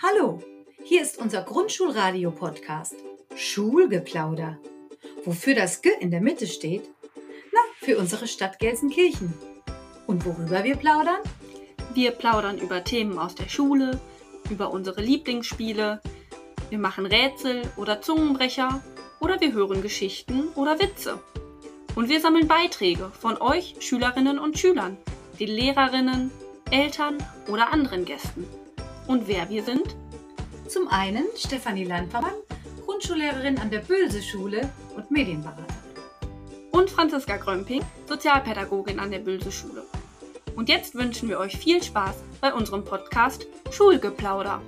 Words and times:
Hallo, 0.00 0.38
hier 0.84 1.02
ist 1.02 1.18
unser 1.18 1.42
Grundschulradio-Podcast 1.42 2.94
Schulgeplauder. 3.34 4.56
Wofür 5.24 5.56
das 5.56 5.82
G 5.82 5.90
in 5.98 6.12
der 6.12 6.20
Mitte 6.20 6.46
steht? 6.46 6.88
Na, 7.52 7.58
für 7.80 7.98
unsere 7.98 8.28
Stadt 8.28 8.60
Gelsenkirchen. 8.60 9.34
Und 10.06 10.24
worüber 10.24 10.62
wir 10.62 10.76
plaudern? 10.76 11.18
Wir 11.94 12.12
plaudern 12.12 12.58
über 12.58 12.84
Themen 12.84 13.18
aus 13.18 13.34
der 13.34 13.48
Schule, 13.48 14.00
über 14.48 14.70
unsere 14.70 15.00
Lieblingsspiele, 15.02 16.00
wir 16.70 16.78
machen 16.78 17.04
Rätsel 17.04 17.62
oder 17.76 18.00
Zungenbrecher 18.00 18.80
oder 19.18 19.40
wir 19.40 19.52
hören 19.52 19.82
Geschichten 19.82 20.46
oder 20.54 20.78
Witze. 20.78 21.20
Und 21.96 22.08
wir 22.08 22.20
sammeln 22.20 22.46
Beiträge 22.46 23.10
von 23.18 23.36
euch, 23.38 23.74
Schülerinnen 23.80 24.38
und 24.38 24.60
Schülern, 24.60 24.96
den 25.40 25.48
Lehrerinnen, 25.48 26.30
Eltern 26.70 27.18
oder 27.48 27.72
anderen 27.72 28.04
Gästen. 28.04 28.46
Und 29.08 29.26
wer 29.26 29.48
wir 29.48 29.64
sind? 29.64 29.96
Zum 30.68 30.86
einen 30.88 31.24
Stefanie 31.34 31.84
Landvermann, 31.84 32.34
Grundschullehrerin 32.84 33.56
an 33.56 33.70
der 33.70 33.78
Bülse-Schule 33.78 34.68
und 34.94 35.10
Medienberaterin. 35.10 35.64
Und 36.72 36.90
Franziska 36.90 37.38
Grömping, 37.38 37.82
Sozialpädagogin 38.06 39.00
an 39.00 39.10
der 39.10 39.20
Bülse-Schule. 39.20 39.82
Und 40.56 40.68
jetzt 40.68 40.94
wünschen 40.94 41.30
wir 41.30 41.38
euch 41.38 41.56
viel 41.56 41.82
Spaß 41.82 42.16
bei 42.42 42.52
unserem 42.52 42.84
Podcast 42.84 43.46
Schulgeplauder. 43.70 44.60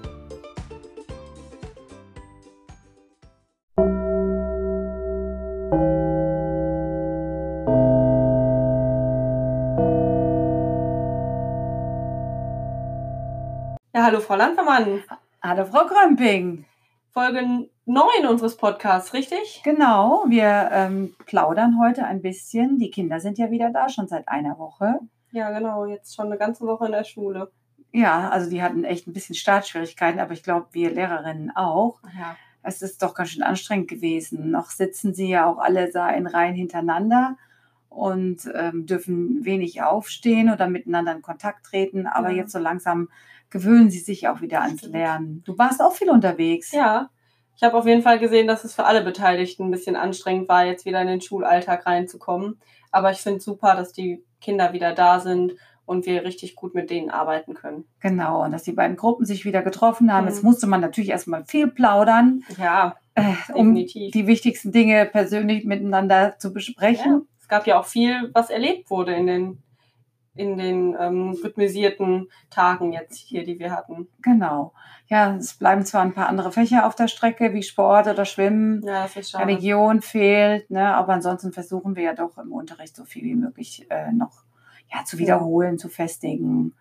Hallo 14.11 14.23
Frau 14.23 14.35
Landvermann. 14.35 15.05
Hallo 15.41 15.65
Frau 15.67 15.87
Grömping. 15.87 16.65
Folge 17.13 17.69
9 17.87 18.27
unseres 18.29 18.57
Podcasts, 18.57 19.15
richtig? 19.15 19.61
Genau, 19.63 20.25
wir 20.27 20.69
ähm, 20.73 21.15
plaudern 21.27 21.79
heute 21.81 22.05
ein 22.05 22.21
bisschen. 22.21 22.81
Die 22.81 22.91
Kinder 22.91 23.21
sind 23.21 23.39
ja 23.39 23.53
wieder 23.53 23.71
da, 23.71 23.89
schon 23.89 24.09
seit 24.09 24.27
einer 24.27 24.59
Woche. 24.59 24.99
Ja, 25.31 25.53
genau, 25.53 25.87
jetzt 25.87 26.17
schon 26.17 26.27
eine 26.27 26.39
ganze 26.39 26.67
Woche 26.67 26.87
in 26.87 26.91
der 26.91 27.05
Schule. 27.05 27.53
Ja, 27.93 28.31
also 28.31 28.51
die 28.51 28.65
hatten 28.65 28.83
echt 28.83 29.07
ein 29.07 29.13
bisschen 29.13 29.37
Startschwierigkeiten, 29.37 30.19
aber 30.19 30.33
ich 30.33 30.43
glaube, 30.43 30.67
wir 30.73 30.91
Lehrerinnen 30.91 31.53
auch. 31.55 32.01
Ja. 32.19 32.35
Es 32.65 32.83
ist 32.83 33.05
doch 33.05 33.15
ganz 33.15 33.31
schön 33.31 33.45
anstrengend 33.45 33.87
gewesen. 33.87 34.51
Noch 34.51 34.71
sitzen 34.71 35.15
sie 35.15 35.29
ja 35.29 35.47
auch 35.47 35.59
alle 35.59 35.89
da 35.89 36.11
in 36.11 36.27
Reihen 36.27 36.57
hintereinander 36.57 37.37
und 37.91 38.49
ähm, 38.55 38.87
dürfen 38.87 39.45
wenig 39.45 39.83
aufstehen 39.83 40.51
oder 40.51 40.69
miteinander 40.69 41.13
in 41.15 41.21
Kontakt 41.23 41.67
treten. 41.67 42.07
Aber 42.07 42.31
Ja. 42.31 42.37
jetzt 42.37 42.53
so 42.53 42.59
langsam 42.59 43.09
gewöhnen 43.51 43.91
sie 43.91 43.99
sich 43.99 44.29
auch 44.29 44.41
wieder 44.41 44.63
ans. 44.63 44.83
Lernen. 44.83 45.43
Du 45.45 45.59
warst 45.59 45.83
auch 45.83 45.93
viel 45.93 46.09
unterwegs. 46.09 46.73
Ja, 46.73 47.11
ich 47.57 47.63
habe 47.63 47.77
auf 47.77 47.87
jeden 47.87 48.03
Fall 48.03 48.19
gesehen, 48.19 48.47
dass 48.47 48.65
es 48.65 48.75
für 48.75 48.85
alle 48.87 49.03
Beteiligten 49.03 49.65
ein 49.65 49.71
bisschen 49.71 49.97
anstrengend 49.97 50.49
war, 50.49 50.65
jetzt 50.65 50.87
wieder 50.87 51.03
in 51.03 51.09
den 51.09 51.21
Schulalltag 51.21 51.85
reinzukommen. 51.85 52.59
Aber 52.93 53.11
ich 53.11 53.19
finde 53.19 53.41
super, 53.41 53.75
dass 53.77 53.93
die 53.93 54.23
Kinder 54.41 54.73
wieder 54.73 54.95
da 54.95 55.21
sind 55.21 55.55
und 55.85 56.07
wir 56.07 56.25
richtig 56.25 56.55
gut 56.55 56.75
mit 56.75 56.89
denen 56.91 57.11
arbeiten 57.11 57.55
können. 57.55 57.85
Genau, 58.01 58.45
und 58.45 58.53
dass 58.53 58.63
die 58.63 58.73
beiden 58.73 58.97
Gruppen 58.97 59.27
sich 59.27 59.45
wieder 59.45 59.63
getroffen 59.63 60.13
haben. 60.13 60.25
Mhm. 60.25 60.31
Jetzt 60.31 60.45
musste 60.45 60.67
man 60.69 60.81
natürlich 60.81 61.11
erstmal 61.11 61.45
viel 61.45 61.67
plaudern, 61.67 62.45
Ja, 62.57 62.95
äh, 63.17 63.23
um 63.53 63.75
definitiv. 63.75 64.13
die 64.13 64.27
wichtigsten 64.29 64.71
Dinge 64.71 65.05
persönlich 65.07 65.65
miteinander 65.65 66.37
zu 66.39 66.49
Ja. 66.49 66.55
besprechen. 66.55 67.27
Es 67.40 67.40
gab 67.51 67.67
ja 67.67 67.79
auch 67.79 67.85
viel, 67.85 68.31
was 68.33 68.49
erlebt 68.49 68.91
wurde 68.91 69.15
in 69.15 69.27
den, 69.27 69.63
in 70.35 70.57
den 70.57 70.97
ähm, 70.99 71.37
rhythmisierten 71.45 72.31
Tagen 72.49 72.93
jetzt 72.93 73.19
hier, 73.19 73.45
die 73.45 73.59
wir 73.59 73.73
hatten. 73.73 74.09
Genau. 74.23 74.73
Ja, 75.09 75.35
es 75.35 75.55
bleiben 75.55 75.85
zwar 75.85 76.03
ein 76.03 76.15
paar 76.15 76.29
andere 76.29 76.53
Fächer 76.53 76.87
auf 76.87 76.95
der 76.95 77.09
Strecke, 77.09 77.53
wie 77.53 77.65
Sport 77.65 78.07
oder 78.07 78.25
Schwimmen. 78.25 78.83
Ja. 78.85 79.09
Religion 79.35 80.01
fehlt, 80.01 80.71
ne? 80.71 80.95
aber 80.95 81.13
ansonsten 81.15 81.53
versuchen 81.53 81.97
wir 81.97 82.05
ja 82.05 82.15
doch 82.15 82.39
im 82.39 82.53
Unterricht 82.53 82.95
so 82.95 83.05
viel 83.05 83.25
wie 83.25 83.35
möglich 83.35 83.87
äh, 83.91 84.13
noch 84.13 84.45
ja, 84.93 85.05
zu 85.05 85.19
wiederholen, 85.19 85.79
zu 85.79 85.89
festigen. 85.89 86.75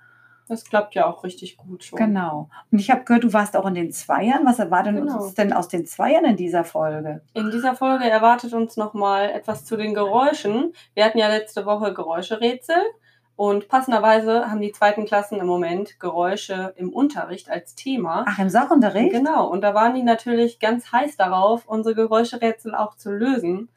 Das 0.49 0.65
klappt 0.65 0.95
ja 0.95 1.05
auch 1.05 1.23
richtig 1.23 1.57
gut 1.57 1.83
schon. 1.83 1.97
Genau. 1.99 2.49
Und 2.71 2.79
ich 2.79 2.89
habe 2.89 3.03
gehört, 3.03 3.23
du 3.23 3.31
warst 3.33 3.55
auch 3.55 3.67
in 3.67 3.75
den 3.75 3.91
Zweiern. 3.91 4.45
Was 4.45 4.57
erwartet 4.57 4.95
Genau. 4.95 5.21
uns 5.21 5.35
denn 5.35 5.53
aus 5.53 5.67
den 5.67 5.85
Zweiern 5.85 6.25
in 6.25 6.35
dieser 6.35 6.63
Folge? 6.63 7.21
In 7.33 7.51
dieser 7.51 7.75
Folge 7.75 8.09
erwartet 8.09 8.53
uns 8.53 8.75
nochmal 8.75 9.29
etwas 9.29 9.63
zu 9.63 9.77
den 9.77 9.93
Geräuschen. 9.93 10.73
Wir 10.95 11.05
hatten 11.05 11.19
ja 11.19 11.27
letzte 11.27 11.67
Woche 11.67 11.93
Geräuscherätsel 11.93 12.77
und 13.35 13.69
passenderweise 13.69 14.49
haben 14.49 14.59
die 14.59 14.71
zweiten 14.71 15.05
Klassen 15.05 15.39
im 15.39 15.45
Moment 15.47 15.99
Geräusche 15.99 16.73
im 16.77 16.91
Unterricht 16.91 17.51
als 17.51 17.75
Thema. 17.75 18.25
Ach, 18.27 18.39
im 18.39 18.49
Sachunterricht? 18.49 19.11
Genau, 19.11 19.47
und 19.47 19.61
da 19.61 19.75
waren 19.75 19.93
die 19.93 20.03
natürlich 20.03 20.59
ganz 20.59 20.91
heiß 20.91 21.15
darauf, 21.15 21.67
unsere 21.67 21.93
Geräuscherätsel 21.95 22.73
auch 22.73 22.95
zu 22.95 23.11
lösen. 23.11 23.69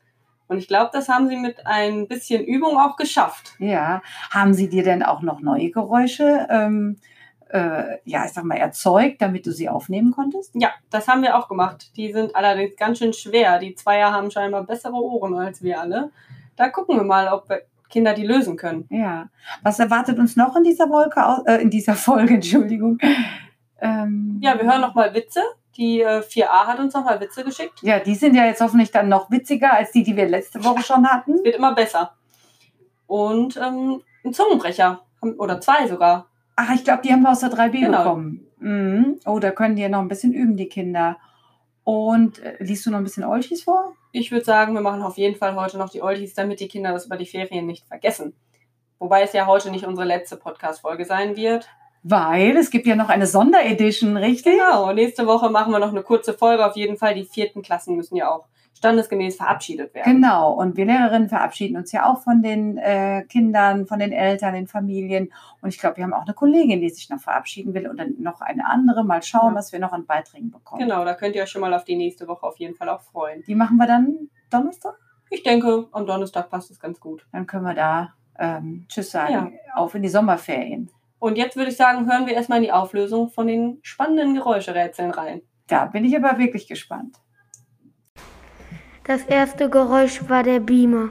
Und 0.53 0.59
ich 0.59 0.69
glaube, 0.69 0.91
das 0.93 1.09
haben 1.09 1.29
sie 1.29 1.37
mit 1.37 1.67
ein 1.67 2.07
bisschen 2.07 2.45
Übung 2.45 2.79
auch 2.79 2.97
geschafft. 2.97 3.55
Ja. 3.59 4.03
Haben 4.31 4.53
sie 4.53 4.69
dir 4.69 4.85
denn 4.85 5.03
auch 5.03 5.23
noch 5.23 5.41
neue 5.41 5.71
Geräusche, 5.71 6.47
ähm, 6.51 6.99
äh, 7.49 7.99
ja, 8.05 8.27
ich 8.27 8.33
sag 8.33 8.45
mal, 8.45 8.59
erzeugt, 8.59 9.23
damit 9.23 9.47
du 9.47 9.53
sie 9.53 9.69
aufnehmen 9.71 10.13
konntest? 10.13 10.51
Ja, 10.55 10.71
das 10.91 11.09
haben 11.09 11.23
wir 11.23 11.37
auch 11.39 11.49
gemacht. 11.49 11.97
Die 11.97 12.13
sind 12.13 12.37
allerdings 12.37 12.77
ganz 12.77 12.99
schön 12.99 13.15
schwer. 13.15 13.59
Die 13.59 13.75
Zweier 13.75 14.13
haben 14.13 14.31
scheinbar 14.31 14.65
bessere 14.65 14.95
Ohren 14.95 15.35
als 15.35 15.63
wir 15.63 15.81
alle. 15.81 16.11
Da 16.57 16.69
gucken 16.69 16.97
wir 16.97 17.05
mal, 17.05 17.29
ob 17.29 17.49
wir 17.49 17.63
Kinder 17.89 18.13
die 18.13 18.27
lösen 18.27 18.57
können. 18.57 18.87
Ja. 18.91 19.29
Was 19.63 19.79
erwartet 19.79 20.19
uns 20.19 20.37
noch 20.37 20.55
in 20.57 20.65
dieser 20.65 20.91
Wolke, 20.91 21.21
äh, 21.47 21.63
in 21.63 21.71
dieser 21.71 21.95
Folge, 22.07 22.35
Entschuldigung? 22.35 22.99
Ähm, 23.81 24.39
Ja, 24.43 24.59
wir 24.59 24.71
hören 24.71 24.83
nochmal 24.83 25.15
Witze. 25.15 25.41
Die 25.77 26.01
äh, 26.03 26.21
4a 26.21 26.67
hat 26.67 26.79
uns 26.79 26.93
nochmal 26.95 27.21
Witze 27.21 27.45
geschickt. 27.45 27.81
Ja, 27.83 27.99
die 27.99 28.15
sind 28.15 28.35
ja 28.35 28.45
jetzt 28.45 28.61
hoffentlich 28.61 28.91
dann 28.91 29.09
noch 29.09 29.31
witziger 29.31 29.73
als 29.73 29.93
die, 29.93 30.03
die 30.03 30.17
wir 30.17 30.29
letzte 30.29 30.63
Woche 30.65 30.83
schon 30.83 31.07
hatten. 31.09 31.43
Wird 31.45 31.57
immer 31.57 31.75
besser. 31.75 32.13
Und 33.07 33.57
ähm, 33.57 34.03
ein 34.25 34.33
Zungenbrecher. 34.33 35.03
Oder 35.39 35.61
zwei 35.61 35.87
sogar. 35.87 36.27
Ach, 36.57 36.75
ich 36.75 36.85
glaube, 36.85 37.03
die 37.03 37.13
haben 37.13 37.23
wir 37.23 37.31
aus 37.31 37.41
der 37.41 37.51
3b 37.51 37.81
Genau. 37.81 37.99
bekommen. 37.99 38.47
Mhm. 38.59 39.21
Oh, 39.25 39.39
da 39.39 39.51
können 39.51 39.77
die 39.77 39.83
ja 39.83 39.89
noch 39.89 40.01
ein 40.01 40.09
bisschen 40.09 40.33
üben, 40.33 40.57
die 40.57 40.69
Kinder. 40.69 41.17
Und 41.85 42.39
äh, 42.41 42.57
liest 42.63 42.85
du 42.87 42.91
noch 42.91 42.99
ein 42.99 43.05
bisschen 43.05 43.25
Olchis 43.25 43.63
vor? 43.65 43.95
Ich 44.13 44.31
würde 44.31 44.45
sagen, 44.45 44.75
wir 44.75 44.83
machen 44.83 45.03
auf 45.03 45.17
jeden 45.17 45.37
Fall 45.37 45.55
heute 45.57 45.79
noch 45.79 45.91
die 45.91 46.03
Oldies, 46.03 46.35
damit 46.35 46.61
die 46.61 46.69
Kinder 46.69 46.93
das 46.93 47.07
über 47.07 47.17
die 47.17 47.27
Ferien 47.27 47.67
nicht 47.67 47.87
vergessen. 47.87 48.35
Wobei 48.99 49.23
es 49.23 49.33
ja 49.33 49.47
heute 49.47 49.71
nicht 49.71 49.87
unsere 49.87 50.07
letzte 50.07 50.37
Podcast-Folge 50.37 51.05
sein 51.05 51.35
wird. 51.37 51.69
Weil 52.03 52.57
es 52.57 52.71
gibt 52.71 52.87
ja 52.87 52.97
noch 52.97 53.09
eine 53.09 53.27
Sonderedition, 53.27 54.17
richtig? 54.17 54.55
Genau, 54.55 54.93
nächste 54.93 55.27
Woche 55.27 55.51
machen 55.51 55.73
wir 55.73 55.79
noch 55.79 55.91
eine 55.91 56.03
kurze 56.03 56.35
Folge. 56.35 56.67
Auf 56.67 56.77
jeden 56.77 56.97
Fall, 56.97 57.15
die 57.15 57.25
vierten 57.25 57.63
Klassen 57.63 57.97
müssen 57.97 58.17
ja 58.17 58.29
auch 58.31 58.47
standesgemäß 58.75 59.37
verabschiedet 59.37 59.95
werden. 59.95 60.13
Genau, 60.21 60.53
und 60.55 60.77
wir 60.77 60.85
Lehrerinnen 60.85 61.29
verabschieden 61.29 61.77
uns 61.77 61.93
ja 61.93 62.11
auch 62.11 62.21
von 62.23 62.43
den 62.43 62.79
äh, 62.79 63.23
Kindern, 63.29 63.87
von 63.87 64.01
den 64.01 64.11
Eltern, 64.11 64.55
den 64.55 64.67
Familien. 64.67 65.33
Und 65.61 65.69
ich 65.69 65.79
glaube, 65.79 65.99
wir 65.99 66.05
haben 66.05 66.13
auch 66.15 66.25
eine 66.25 66.35
Kollegin, 66.35 66.81
die 66.81 66.89
sich 66.91 67.09
noch 67.09 67.21
verabschieden 67.21 67.75
will 67.75 67.87
und 67.87 67.99
dann 67.99 68.17
noch 68.19 68.41
eine 68.41 68.67
andere. 68.69 69.05
Mal 69.05 69.23
schauen, 69.23 69.53
Ja. 69.53 69.59
was 69.59 69.71
wir 69.73 69.79
noch 69.79 69.93
an 69.93 70.05
Beiträgen 70.07 70.51
bekommen. 70.51 70.81
Genau, 70.81 71.05
da 71.05 71.15
könnt 71.15 71.37
ihr 71.37 71.43
euch 71.45 71.51
schon 71.51 71.61
mal 71.61 71.73
auf 71.75 71.85
die 71.85 71.95
nächste 71.95 72.27
Woche 72.27 72.45
auf 72.45 72.57
jeden 72.59 72.75
Fall 72.75 72.89
auch 72.89 73.03
freuen. 73.03 73.45
Die 73.47 73.55
machen 73.55 73.77
wir 73.77 73.87
dann 73.87 74.29
Donnerstag. 74.51 74.97
Ich 75.31 75.45
denke, 75.45 75.87
am 75.93 76.05
Donnerstag 76.05 76.51
passt 76.51 76.71
es 76.73 76.81
ganz 76.81 76.99
gut. 76.99 77.25
Dann 77.31 77.47
können 77.47 77.65
wir 77.65 77.75
da 77.75 78.15
ähm, 78.39 78.87
Tschüss 78.89 79.13
sagen. 79.13 79.33
Ja. 79.69 79.75
Auf 79.77 79.95
in 79.95 80.03
die 80.03 80.09
Sommerferien. 80.09 80.91
Und 81.23 81.39
jetzt 81.39 81.55
würde 81.55 81.71
ich 81.71 81.77
sagen, 81.77 82.11
hören 82.11 82.27
wir 82.27 82.35
erstmal 82.35 82.59
in 82.59 82.65
die 82.65 82.73
Auflösung 82.73 83.31
von 83.31 83.47
den 83.47 83.79
spannenden 83.83 84.35
Geräuscherätseln 84.35 85.13
rein. 85.13 85.43
Da 85.69 85.85
bin 85.85 86.05
ich 86.05 86.17
aber 86.17 86.37
wirklich 86.37 86.67
gespannt. 86.67 87.17
Das 89.05 89.23
erste 89.27 89.71
Geräusch 89.71 90.29
war 90.29 90.43
der 90.43 90.59
Beamer. 90.59 91.11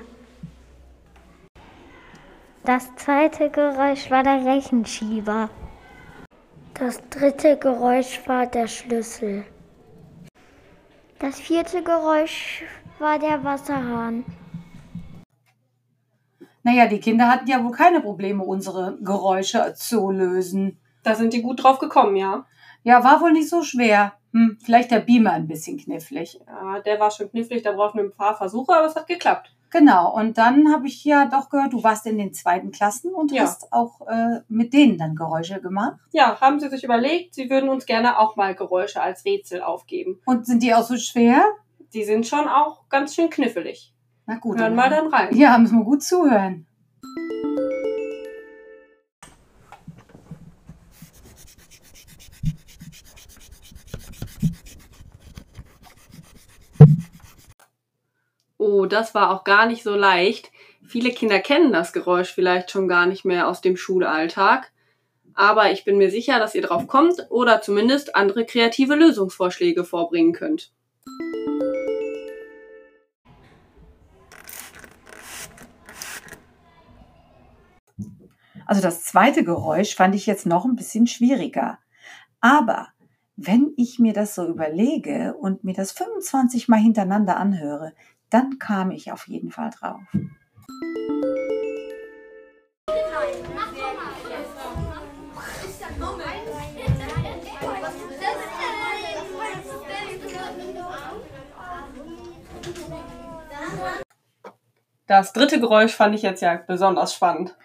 Das 2.66 2.94
zweite 2.98 3.50
Geräusch 3.50 4.12
war 4.12 4.24
der 4.24 4.46
Rechenschieber. 4.46 5.50
Das 6.74 7.02
dritte 7.10 7.56
Geräusch 7.56 8.20
war 8.26 8.48
der 8.48 8.68
Schlüssel. 8.68 9.46
Das 11.20 11.40
vierte 11.40 11.82
Geräusch 11.82 12.66
war 13.00 13.18
der 13.18 13.42
Wasserhahn. 13.46 14.26
Naja, 16.64 16.88
die 16.88 17.00
Kinder 17.00 17.28
hatten 17.30 17.48
ja 17.48 17.64
wohl 17.64 17.72
keine 17.72 18.02
Probleme, 18.02 18.44
unsere 18.44 18.98
Geräusche 19.02 19.74
zu 19.76 20.12
lösen. 20.12 20.80
Da 21.04 21.16
sind 21.16 21.34
die 21.34 21.42
gut 21.42 21.64
drauf 21.64 21.80
gekommen, 21.80 22.16
ja. 22.16 22.46
Ja, 22.84 23.04
war 23.04 23.22
wohl 23.22 23.32
nicht 23.32 23.50
so 23.50 23.64
schwer. 23.64 24.14
Hm, 24.34 24.58
vielleicht 24.64 24.92
der 24.92 25.00
Beamer 25.00 25.32
ein 25.34 25.48
bisschen 25.48 25.78
knifflig. 25.78 26.40
Ja, 26.48 26.80
der 26.80 27.00
war 27.00 27.12
schon 27.12 27.30
knifflig, 27.30 27.64
da 27.64 27.74
brauchten 27.74 27.98
wir 27.98 28.06
ein 28.06 28.14
paar 28.16 28.36
Versuche, 28.38 28.74
aber 28.74 28.88
es 28.88 28.96
hat 28.96 29.08
geklappt. 29.08 29.52
Genau, 29.72 30.14
und 30.14 30.38
dann 30.38 30.72
habe 30.74 30.88
ich 30.88 31.04
ja 31.06 31.26
doch 31.26 31.50
gehört, 31.50 31.72
du 31.72 31.82
warst 31.82 32.06
in 32.06 32.18
den 32.18 32.34
zweiten 32.34 32.72
Klassen 32.72 33.14
und 33.14 33.32
Ja. 33.32 33.44
hast 33.44 33.72
auch 33.72 34.02
äh, 34.08 34.42
mit 34.50 34.74
denen 34.74 34.98
dann 34.98 35.16
Geräusche 35.16 35.62
gemacht. 35.62 35.98
Ja, 36.12 36.40
haben 36.42 36.60
sie 36.60 36.70
sich 36.70 36.84
überlegt, 36.84 37.34
sie 37.36 37.50
würden 37.50 37.70
uns 37.70 37.86
gerne 37.86 38.20
auch 38.20 38.36
mal 38.36 38.54
Geräusche 38.54 39.02
als 39.02 39.24
Rätsel 39.24 39.62
aufgeben. 39.62 40.20
Und 40.26 40.46
sind 40.46 40.62
die 40.62 40.74
auch 40.74 40.84
so 40.84 40.98
schwer? 40.98 41.44
Die 41.94 42.04
sind 42.04 42.28
schon 42.28 42.48
auch 42.48 42.88
ganz 42.90 43.16
schön 43.16 43.30
knifflig. 43.30 43.94
Na 44.26 44.36
gut. 44.36 44.58
Hören 44.58 44.76
dann 44.76 44.76
mal 44.76 44.90
dann 44.90 45.08
rein. 45.08 45.36
Ja, 45.36 45.58
müssen 45.58 45.80
wir 45.80 45.86
gut 45.86 46.04
zuhören. 46.04 46.66
Oh, 58.58 58.86
das 58.86 59.16
war 59.16 59.32
auch 59.32 59.44
gar 59.44 59.66
nicht 59.66 59.84
so 59.84 59.96
leicht. 59.96 60.52
Viele 60.86 61.12
Kinder 61.12 61.40
kennen 61.40 61.72
das 61.72 61.94
Geräusch 61.94 62.32
vielleicht 62.32 62.70
schon 62.70 62.88
gar 62.88 63.06
nicht 63.06 63.26
mehr 63.26 63.48
aus 63.48 63.62
dem 63.62 63.76
Schulalltag. 63.76 64.72
Aber 65.34 65.72
ich 65.72 65.84
bin 65.84 65.98
mir 65.98 66.12
sicher, 66.12 66.38
dass 66.38 66.54
ihr 66.54 66.62
drauf 66.62 66.86
kommt 66.88 67.26
oder 67.30 67.62
zumindest 67.62 68.16
andere 68.16 68.46
kreative 68.46 68.96
Lösungsvorschläge 68.96 69.84
vorbringen 69.84 70.34
könnt. 70.34 70.72
Also 78.72 78.84
das 78.84 79.04
zweite 79.04 79.44
Geräusch 79.44 79.96
fand 79.96 80.16
ich 80.16 80.26
jetzt 80.26 80.46
noch 80.46 80.64
ein 80.64 80.78
bisschen 80.78 81.06
schwieriger. 81.06 81.78
Aber 82.40 82.88
wenn 83.36 83.74
ich 83.76 84.00
mir 84.00 84.14
das 84.14 84.34
so 84.34 84.48
überlege 84.48 85.34
und 85.34 85.66
mir 85.66 85.74
das 85.74 85.92
25 85.92 86.70
Mal 86.70 86.78
hintereinander 86.80 87.36
anhöre, 87.36 87.92
dann 88.30 88.60
kam 88.60 88.92
ich 88.92 89.12
auf 89.12 89.28
jeden 89.28 89.52
Fall 89.52 89.72
drauf. 89.72 90.00
Das 105.08 105.34
dritte 105.34 105.60
Geräusch 105.60 105.92
fand 105.92 106.16
ich 106.16 106.22
jetzt 106.22 106.42
ja 106.42 106.56
besonders 106.56 107.14
spannend. 107.14 107.58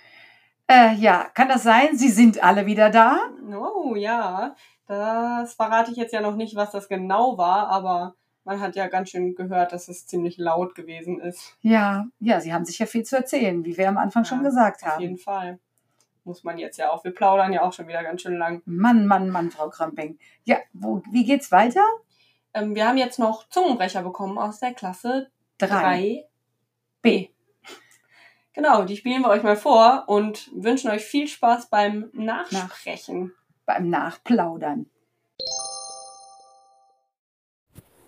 Äh, 0.68 0.94
ja, 0.94 1.28
kann 1.34 1.48
das 1.48 1.62
sein? 1.62 1.96
Sie 1.96 2.08
sind 2.08 2.42
alle 2.42 2.66
wieder 2.66 2.90
da? 2.90 3.18
Oh 3.56 3.94
ja, 3.94 4.54
das 4.86 5.54
verrate 5.54 5.92
ich 5.92 5.96
jetzt 5.96 6.12
ja 6.12 6.20
noch 6.20 6.34
nicht, 6.36 6.56
was 6.56 6.72
das 6.72 6.88
genau 6.88 7.38
war, 7.38 7.68
aber 7.68 8.14
man 8.44 8.60
hat 8.60 8.76
ja 8.76 8.86
ganz 8.88 9.10
schön 9.10 9.34
gehört, 9.34 9.72
dass 9.72 9.88
es 9.88 10.06
ziemlich 10.06 10.38
laut 10.38 10.74
gewesen 10.74 11.20
ist. 11.20 11.56
Ja, 11.60 12.06
ja, 12.20 12.40
Sie 12.40 12.52
haben 12.52 12.64
sicher 12.64 12.86
viel 12.86 13.04
zu 13.04 13.16
erzählen, 13.16 13.64
wie 13.64 13.76
wir 13.76 13.88
am 13.88 13.98
Anfang 13.98 14.24
schon 14.24 14.38
Ja, 14.38 14.44
gesagt 14.44 14.82
Auf 14.82 14.90
haben. 14.92 15.02
jeden 15.02 15.18
Fall. 15.18 15.58
Muss 16.24 16.42
man 16.42 16.58
jetzt 16.58 16.76
ja 16.78 16.90
auch. 16.90 17.04
Wir 17.04 17.14
plaudern 17.14 17.52
ja 17.52 17.62
auch 17.62 17.72
schon 17.72 17.86
wieder 17.86 18.02
ganz 18.02 18.22
schön 18.22 18.36
lang. 18.36 18.62
Mann, 18.64 19.06
Mann, 19.06 19.30
Mann, 19.30 19.52
Frau 19.52 19.68
Kramping. 19.68 20.18
Ja, 20.44 20.56
wo, 20.72 21.00
wie 21.12 21.24
geht's 21.24 21.52
weiter? 21.52 21.84
Ähm, 22.54 22.74
wir 22.74 22.88
haben 22.88 22.98
jetzt 22.98 23.20
noch 23.20 23.48
Zungenbrecher 23.48 24.02
bekommen 24.02 24.36
aus 24.38 24.58
der 24.58 24.74
Klasse 24.74 25.28
3b. 25.60 26.24
Genau, 28.56 28.84
die 28.84 28.96
spielen 28.96 29.20
wir 29.20 29.28
euch 29.28 29.42
mal 29.42 29.54
vor 29.56 30.04
und 30.06 30.50
wünschen 30.54 30.90
euch 30.90 31.04
viel 31.04 31.28
Spaß 31.28 31.68
beim 31.68 32.08
Nachsprechen. 32.14 33.34
Beim 33.66 33.90
Nachplaudern. 33.90 34.86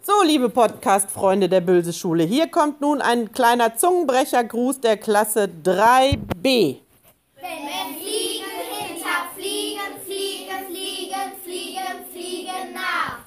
So, 0.01 0.23
liebe 0.25 0.49
Podcast-Freunde 0.49 1.51
der 1.51 1.61
Bülse 1.61 1.93
Schule, 1.93 2.25
hier 2.25 2.47
kommt 2.47 2.81
nun 2.81 3.03
ein 3.03 3.31
kleiner 3.33 3.77
Zungenbrechergruß 3.77 4.81
der 4.81 4.97
Klasse 4.97 5.51
3b. 5.65 6.17
Wenn 6.25 7.43
wir 7.43 7.99
fliegen 8.01 8.47
hinter 8.71 9.29
Fliegen, 9.37 10.01
fliegen, 10.03 10.65
fliegen, 10.67 11.33
fliegen, 11.45 12.11
fliegen 12.11 12.73
nach. 12.73 13.19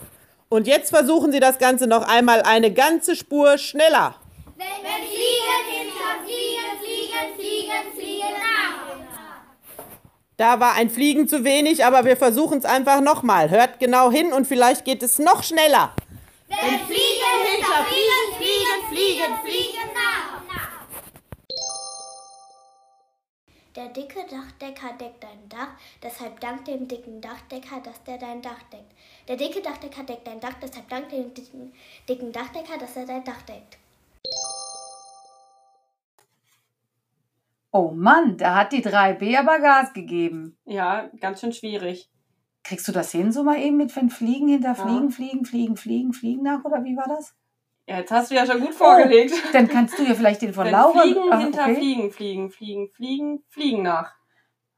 Und 0.50 0.66
jetzt 0.66 0.90
versuchen 0.90 1.32
Sie 1.32 1.40
das 1.40 1.60
Ganze 1.60 1.86
noch 1.86 2.02
einmal 2.02 2.42
eine 2.42 2.74
ganze 2.74 3.16
Spur 3.16 3.60
schneller. 3.60 4.16
Wenn 4.58 4.84
wir 4.84 5.08
fliegen 5.08 5.66
hinter 5.70 6.24
Fliegen, 6.24 6.78
fliegen, 6.80 7.36
fliegen, 7.36 7.94
fliegen 7.96 8.34
nach. 8.38 8.62
Da 10.42 10.60
war 10.60 10.74
ein 10.74 10.90
Fliegen 10.90 11.28
zu 11.28 11.44
wenig, 11.44 11.86
aber 11.86 12.04
wir 12.04 12.18
versuchen 12.18 12.58
es 12.58 12.66
einfach 12.66 13.00
nochmal. 13.00 13.52
Hört 13.52 13.80
genau 13.80 14.10
hin 14.10 14.34
und 14.34 14.48
vielleicht 14.48 14.86
geht 14.86 15.04
es 15.04 15.20
noch 15.20 15.44
schneller. 15.44 15.94
Wir 16.48 16.58
fliegen 16.58 17.42
hinter 17.46 17.86
Fliegen, 17.86 18.28
fliegen, 18.40 18.82
fliegen, 18.90 19.36
fliegen 19.44 19.94
nach. 19.94 20.42
Der 23.76 23.90
dicke 23.90 24.22
Dachdecker 24.32 24.94
deckt 25.00 25.24
dein 25.24 25.48
Dach, 25.48 25.76
deshalb 26.02 26.40
dank 26.40 26.66
dem 26.66 26.88
dicken 26.88 27.22
Dachdecker, 27.22 27.80
dass 27.84 28.04
der 28.04 28.18
dein 28.18 28.42
Dach 28.42 28.64
deckt. 28.74 28.92
Der 29.28 29.36
dicke 29.36 29.62
Dachdecker 29.62 30.04
deckt 30.06 30.26
dein 30.26 30.40
Dach, 30.40 30.56
deshalb 30.60 30.90
dank 30.90 31.10
dem 31.10 31.32
dicken 31.36 32.32
Dachdecker, 32.32 32.80
dass 32.80 32.98
er 32.98 33.06
dein 33.06 33.24
Dach 33.24 33.44
deckt. 33.44 33.78
Oh 37.72 37.92
Mann, 37.92 38.38
da 38.38 38.56
hat 38.56 38.74
die 38.74 38.84
3b 38.84 39.38
aber 39.40 39.60
Gas 39.60 39.94
gegeben. 39.94 40.58
Ja, 40.66 41.10
ganz 41.20 41.40
schön 41.40 41.54
schwierig. 41.54 42.10
Kriegst 42.64 42.88
du 42.88 42.92
das 42.92 43.12
hin, 43.12 43.32
so 43.32 43.44
mal 43.44 43.58
eben 43.60 43.78
mit, 43.78 43.96
wenn 43.96 44.10
Fliegen 44.10 44.48
hinter 44.50 44.70
Ja. 44.70 44.76
Fliegen, 44.76 45.10
Fliegen, 45.10 45.46
Fliegen, 45.46 45.78
Fliegen, 45.78 46.14
Fliegen 46.14 46.44
nach, 46.44 46.64
oder 46.66 46.84
wie 46.84 46.96
war 46.96 47.08
das? 47.08 47.34
Ja, 47.88 47.98
jetzt 47.98 48.12
hast 48.12 48.30
du 48.30 48.36
ja 48.36 48.46
schon 48.46 48.62
gut 48.62 48.74
vorgelegt. 48.74 49.34
Dann 49.54 49.68
kannst 49.68 49.98
du 49.98 50.04
ja 50.04 50.14
vielleicht 50.14 50.42
den 50.42 50.54
von 50.54 50.66
Wenn 50.66 50.74
Laura... 50.74 51.02
Fliegen 51.02 51.32
Ah, 51.32 51.40
hinter 51.40 51.64
okay. 51.64 51.76
Fliegen, 51.76 52.12
Fliegen, 52.12 52.50
Fliegen, 52.52 52.90
Fliegen, 52.90 53.44
Fliegen 53.50 53.82
nach. 53.84 54.14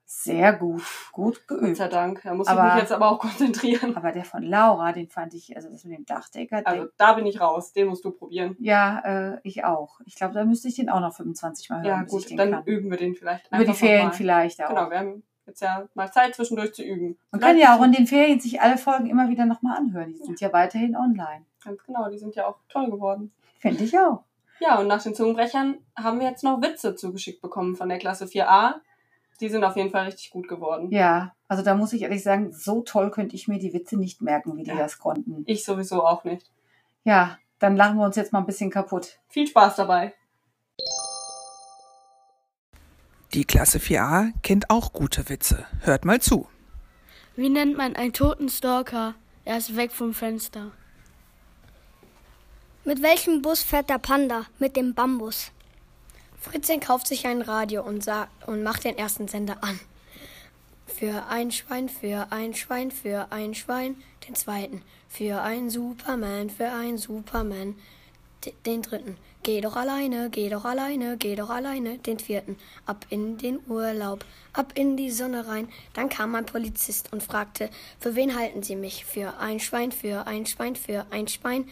Sehr 0.05 0.53
gut, 0.53 0.83
gut 1.11 1.41
Gott 1.47 1.59
geübt. 1.59 1.77
sei 1.77 1.87
Dank. 1.87 2.21
Da 2.23 2.33
muss 2.33 2.47
Aber- 2.47 2.67
ich 2.67 2.73
mich 2.73 2.81
jetzt 2.83 2.91
aber 2.91 3.09
auch 3.11 3.19
konzentrieren. 3.19 3.95
Aber 3.95 4.11
der 4.11 4.25
von 4.25 4.43
Laura, 4.43 4.91
den 4.91 5.09
fand 5.09 5.33
ich, 5.33 5.55
also 5.55 5.69
das 5.69 5.83
mit 5.85 5.97
dem 5.97 6.05
Dachdecker, 6.05 6.61
Also 6.65 6.87
da 6.97 7.13
bin 7.13 7.25
ich 7.25 7.39
raus. 7.41 7.73
Den 7.73 7.87
musst 7.87 8.05
du 8.05 8.11
probieren. 8.11 8.55
ja, 8.59 8.99
äh, 9.33 9.39
ich 9.43 9.63
auch. 9.63 9.99
Ich 10.05 10.15
glaube, 10.15 10.33
da 10.33 10.45
müsste 10.45 10.67
ich 10.67 10.75
den 10.75 10.89
auch 10.89 10.99
noch 10.99 11.13
25 11.15 11.69
Mal 11.69 11.77
hören, 11.77 11.85
Ja, 11.85 12.03
gut, 12.03 12.29
dann 12.37 12.51
kann. 12.51 12.63
üben 12.65 12.89
wir 12.91 12.97
den 12.97 13.15
vielleicht 13.15 13.47
Über 13.47 13.65
die 13.65 13.73
Ferien 13.73 14.11
vielleicht 14.11 14.63
auch. 14.63 14.69
Genau, 14.69 14.89
wir 14.89 14.99
haben 14.99 15.23
jetzt 15.47 15.61
ja 15.61 15.87
mal 15.93 16.11
Zeit 16.11 16.35
zwischendurch 16.35 16.73
zu 16.73 16.83
üben. 16.83 17.17
Man 17.31 17.41
Vielleicht 17.41 17.43
kann 17.43 17.57
ja 17.57 17.77
auch 17.77 17.83
in 17.83 17.91
den 17.91 18.07
Ferien 18.07 18.39
sich 18.39 18.61
alle 18.61 18.77
Folgen 18.77 19.07
immer 19.07 19.29
wieder 19.29 19.45
nochmal 19.45 19.77
anhören. 19.77 20.13
Die 20.13 20.23
sind 20.23 20.39
ja 20.41 20.53
weiterhin 20.53 20.95
online. 20.95 21.45
Ganz 21.63 21.83
genau, 21.85 22.09
die 22.09 22.17
sind 22.19 22.35
ja 22.35 22.45
auch 22.47 22.57
toll 22.69 22.89
geworden. 22.91 23.31
Finde 23.59 23.83
ich 23.83 23.97
auch. 23.97 24.23
Ja, 24.59 24.79
und 24.79 24.87
nach 24.87 25.01
den 25.01 25.15
Zungenbrechern 25.15 25.77
haben 25.97 26.19
wir 26.19 26.27
jetzt 26.29 26.43
noch 26.43 26.61
Witze 26.61 26.95
zugeschickt 26.95 27.41
bekommen 27.41 27.75
von 27.75 27.89
der 27.89 27.97
Klasse 27.97 28.25
4a. 28.27 28.75
Die 29.43 29.49
sind 29.49 29.65
auf 29.65 29.75
jeden 29.75 29.91
Fall 29.91 30.05
richtig 30.05 30.29
gut 30.29 30.47
geworden. 30.47 30.89
Ja, 30.89 31.35
also 31.49 31.63
da 31.65 31.75
muss 31.75 31.91
ich 31.91 32.03
ehrlich 32.03 32.23
sagen, 32.23 32.53
so 32.53 32.81
toll 32.81 33.11
könnte 33.11 33.35
ich 33.35 33.49
mir 33.49 33.59
die 33.59 33.73
Witze 33.73 33.97
nicht 33.97 34.21
merken, 34.21 34.55
wie 34.55 34.63
die 34.63 34.69
Ja. 34.69 34.77
das 34.77 34.99
konnten. 34.99 35.43
Ich 35.47 35.65
sowieso 35.65 36.01
auch 36.05 36.23
nicht. 36.23 36.49
Ja, 37.03 37.37
dann 37.59 37.75
lachen 37.75 37.97
wir 37.97 38.05
uns 38.05 38.15
jetzt 38.15 38.31
mal 38.31 38.39
ein 38.39 38.45
bisschen 38.45 38.69
kaputt. 38.69 39.19
Viel 39.27 39.45
Spaß 39.45 39.75
dabei. 39.75 40.13
Die 43.33 43.43
Klasse 43.43 43.79
4a 43.79 44.31
kennt 44.43 44.69
auch 44.69 44.93
gute 44.93 45.27
Witze. 45.27 45.65
Hört 45.81 46.05
mal 46.05 46.21
zu. 46.21 46.47
Wie 47.35 47.49
nennt 47.49 47.75
man 47.75 47.97
einen 47.97 48.13
toten 48.13 48.47
Stalker? 48.47 49.13
Er 49.43 49.57
ist 49.57 49.75
weg 49.75 49.91
vom 49.91 50.13
Fenster. 50.13 50.71
Mit 52.85 53.01
welchem 53.01 53.41
Bus 53.41 53.61
fährt 53.61 53.89
der 53.89 53.97
Panda? 53.97 54.43
Mit 54.57 54.77
dem 54.77 54.93
Bambus. 54.93 55.51
Fritzchen 56.43 56.81
kauft 56.81 57.07
sich 57.07 57.25
ein 57.25 57.41
Radio 57.41 57.83
und, 57.83 58.05
und 58.47 58.63
macht 58.63 58.83
den 58.83 58.97
ersten 58.97 59.29
Sender 59.29 59.63
an. 59.63 59.79
Für 60.85 61.27
ein 61.29 61.51
Schwein, 61.51 61.87
für 61.87 62.27
ein 62.31 62.53
Schwein, 62.53 62.91
für 62.91 63.31
ein 63.31 63.55
Schwein. 63.55 63.95
Den 64.27 64.35
zweiten. 64.35 64.81
Für 65.07 65.41
ein 65.41 65.69
Superman, 65.69 66.49
für 66.49 66.69
ein 66.69 66.97
Superman. 66.97 67.75
Den 68.65 68.81
dritten. 68.81 69.15
Geh 69.41 69.61
doch 69.61 69.77
alleine, 69.77 70.29
geh 70.29 70.49
doch 70.49 70.65
alleine, 70.65 71.15
geh 71.17 71.37
doch 71.37 71.49
alleine. 71.49 71.97
Den 71.99 72.19
vierten. 72.19 72.57
Ab 72.85 73.05
in 73.09 73.37
den 73.37 73.59
Urlaub, 73.69 74.25
ab 74.51 74.73
in 74.75 74.97
die 74.97 75.11
Sonne 75.11 75.47
rein. 75.47 75.69
Dann 75.93 76.09
kam 76.09 76.35
ein 76.35 76.45
Polizist 76.45 77.13
und 77.13 77.23
fragte, 77.23 77.69
für 78.01 78.15
wen 78.15 78.37
halten 78.37 78.63
Sie 78.63 78.75
mich? 78.75 79.05
Für 79.05 79.37
ein 79.37 79.61
Schwein, 79.61 79.93
für 79.93 80.27
ein 80.27 80.45
Schwein, 80.45 80.75
für 80.75 81.05
ein 81.09 81.29
Schwein. 81.29 81.69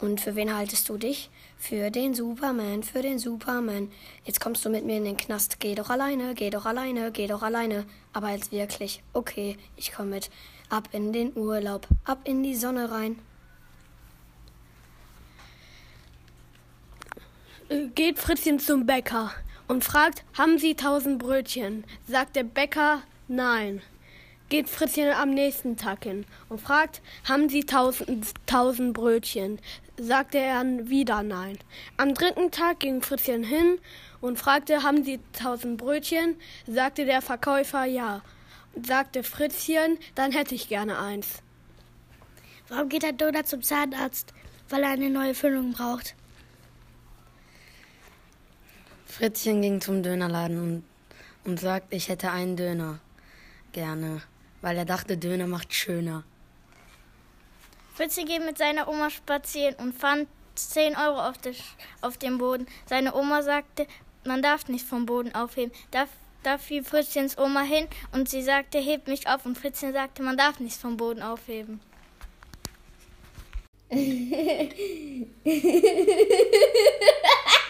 Und 0.00 0.20
für 0.20 0.36
wen 0.36 0.54
haltest 0.54 0.88
du 0.88 0.96
dich? 0.96 1.28
Für 1.56 1.90
den 1.90 2.14
Superman, 2.14 2.84
für 2.84 3.02
den 3.02 3.18
Superman. 3.18 3.90
Jetzt 4.24 4.40
kommst 4.40 4.64
du 4.64 4.70
mit 4.70 4.84
mir 4.84 4.98
in 4.98 5.04
den 5.04 5.16
Knast. 5.16 5.58
Geh 5.58 5.74
doch 5.74 5.90
alleine, 5.90 6.34
geh 6.34 6.50
doch 6.50 6.66
alleine, 6.66 7.10
geh 7.10 7.26
doch 7.26 7.42
alleine. 7.42 7.84
Aber 8.12 8.30
jetzt 8.30 8.52
wirklich. 8.52 9.02
Okay, 9.12 9.56
ich 9.76 9.92
komm 9.92 10.10
mit. 10.10 10.30
Ab 10.70 10.88
in 10.92 11.12
den 11.12 11.36
Urlaub, 11.36 11.88
ab 12.04 12.20
in 12.24 12.42
die 12.42 12.54
Sonne 12.54 12.90
rein. 12.90 13.18
Äh, 17.68 17.88
Geht 17.88 18.18
Fritzchen 18.18 18.60
zum 18.60 18.86
Bäcker 18.86 19.32
und 19.66 19.82
fragt, 19.82 20.24
haben 20.36 20.58
Sie 20.58 20.74
tausend 20.74 21.18
Brötchen? 21.18 21.84
Sagt 22.06 22.36
der 22.36 22.44
Bäcker, 22.44 23.02
nein. 23.26 23.82
Geht 24.48 24.70
Fritzchen 24.70 25.12
am 25.12 25.30
nächsten 25.30 25.76
Tag 25.76 26.04
hin 26.04 26.24
und 26.48 26.58
fragt, 26.58 27.02
haben 27.28 27.50
Sie 27.50 27.64
tausend, 27.64 28.32
tausend 28.46 28.94
Brötchen? 28.94 29.58
Sagte 29.98 30.38
er 30.38 30.64
wieder 30.88 31.22
nein. 31.22 31.58
Am 31.98 32.14
dritten 32.14 32.50
Tag 32.50 32.80
ging 32.80 33.02
Fritzchen 33.02 33.44
hin 33.44 33.78
und 34.22 34.38
fragte, 34.38 34.82
haben 34.82 35.04
Sie 35.04 35.20
tausend 35.34 35.76
Brötchen? 35.76 36.36
Sagte 36.66 37.04
der 37.04 37.20
Verkäufer 37.20 37.84
ja. 37.84 38.22
Und 38.74 38.86
sagte 38.86 39.22
Fritzchen, 39.22 39.98
dann 40.14 40.32
hätte 40.32 40.54
ich 40.54 40.68
gerne 40.68 40.98
eins. 40.98 41.42
Warum 42.68 42.88
geht 42.88 43.02
der 43.02 43.12
Donut 43.12 43.46
zum 43.46 43.62
Zahnarzt? 43.62 44.32
Weil 44.70 44.82
er 44.82 44.90
eine 44.90 45.10
neue 45.10 45.34
Füllung 45.34 45.72
braucht. 45.72 46.14
Fritzchen 49.06 49.60
ging 49.60 49.82
zum 49.82 50.02
Dönerladen 50.02 50.58
und, 50.62 50.84
und 51.44 51.60
sagt, 51.60 51.92
ich 51.92 52.08
hätte 52.08 52.30
einen 52.30 52.56
Döner 52.56 53.00
gerne, 53.72 54.22
weil 54.60 54.76
er 54.76 54.84
dachte, 54.84 55.16
Döner 55.16 55.46
macht 55.46 55.72
schöner. 55.72 56.24
Fritzi 57.94 58.24
geht 58.24 58.44
mit 58.44 58.58
seiner 58.58 58.88
Oma 58.88 59.10
spazieren 59.10 59.74
und 59.76 59.94
fand 59.94 60.28
10 60.54 60.96
Euro 60.96 61.28
auf, 61.28 61.38
der, 61.38 61.54
auf 62.00 62.18
dem 62.18 62.38
Boden. 62.38 62.66
Seine 62.86 63.14
Oma 63.14 63.42
sagte, 63.42 63.86
man 64.24 64.42
darf 64.42 64.68
nicht 64.68 64.86
vom 64.86 65.06
Boden 65.06 65.34
aufheben. 65.34 65.72
Da, 65.90 66.06
da 66.42 66.58
fiel 66.58 66.84
Fritzchens 66.84 67.38
Oma 67.38 67.62
hin 67.62 67.88
und 68.12 68.28
sie 68.28 68.42
sagte, 68.42 68.78
heb 68.78 69.08
mich 69.08 69.28
auf. 69.28 69.46
Und 69.46 69.58
Fritzchen 69.58 69.92
sagte, 69.92 70.22
man 70.22 70.36
darf 70.36 70.60
nicht 70.60 70.76
vom 70.76 70.96
Boden 70.96 71.22
aufheben. 71.22 71.80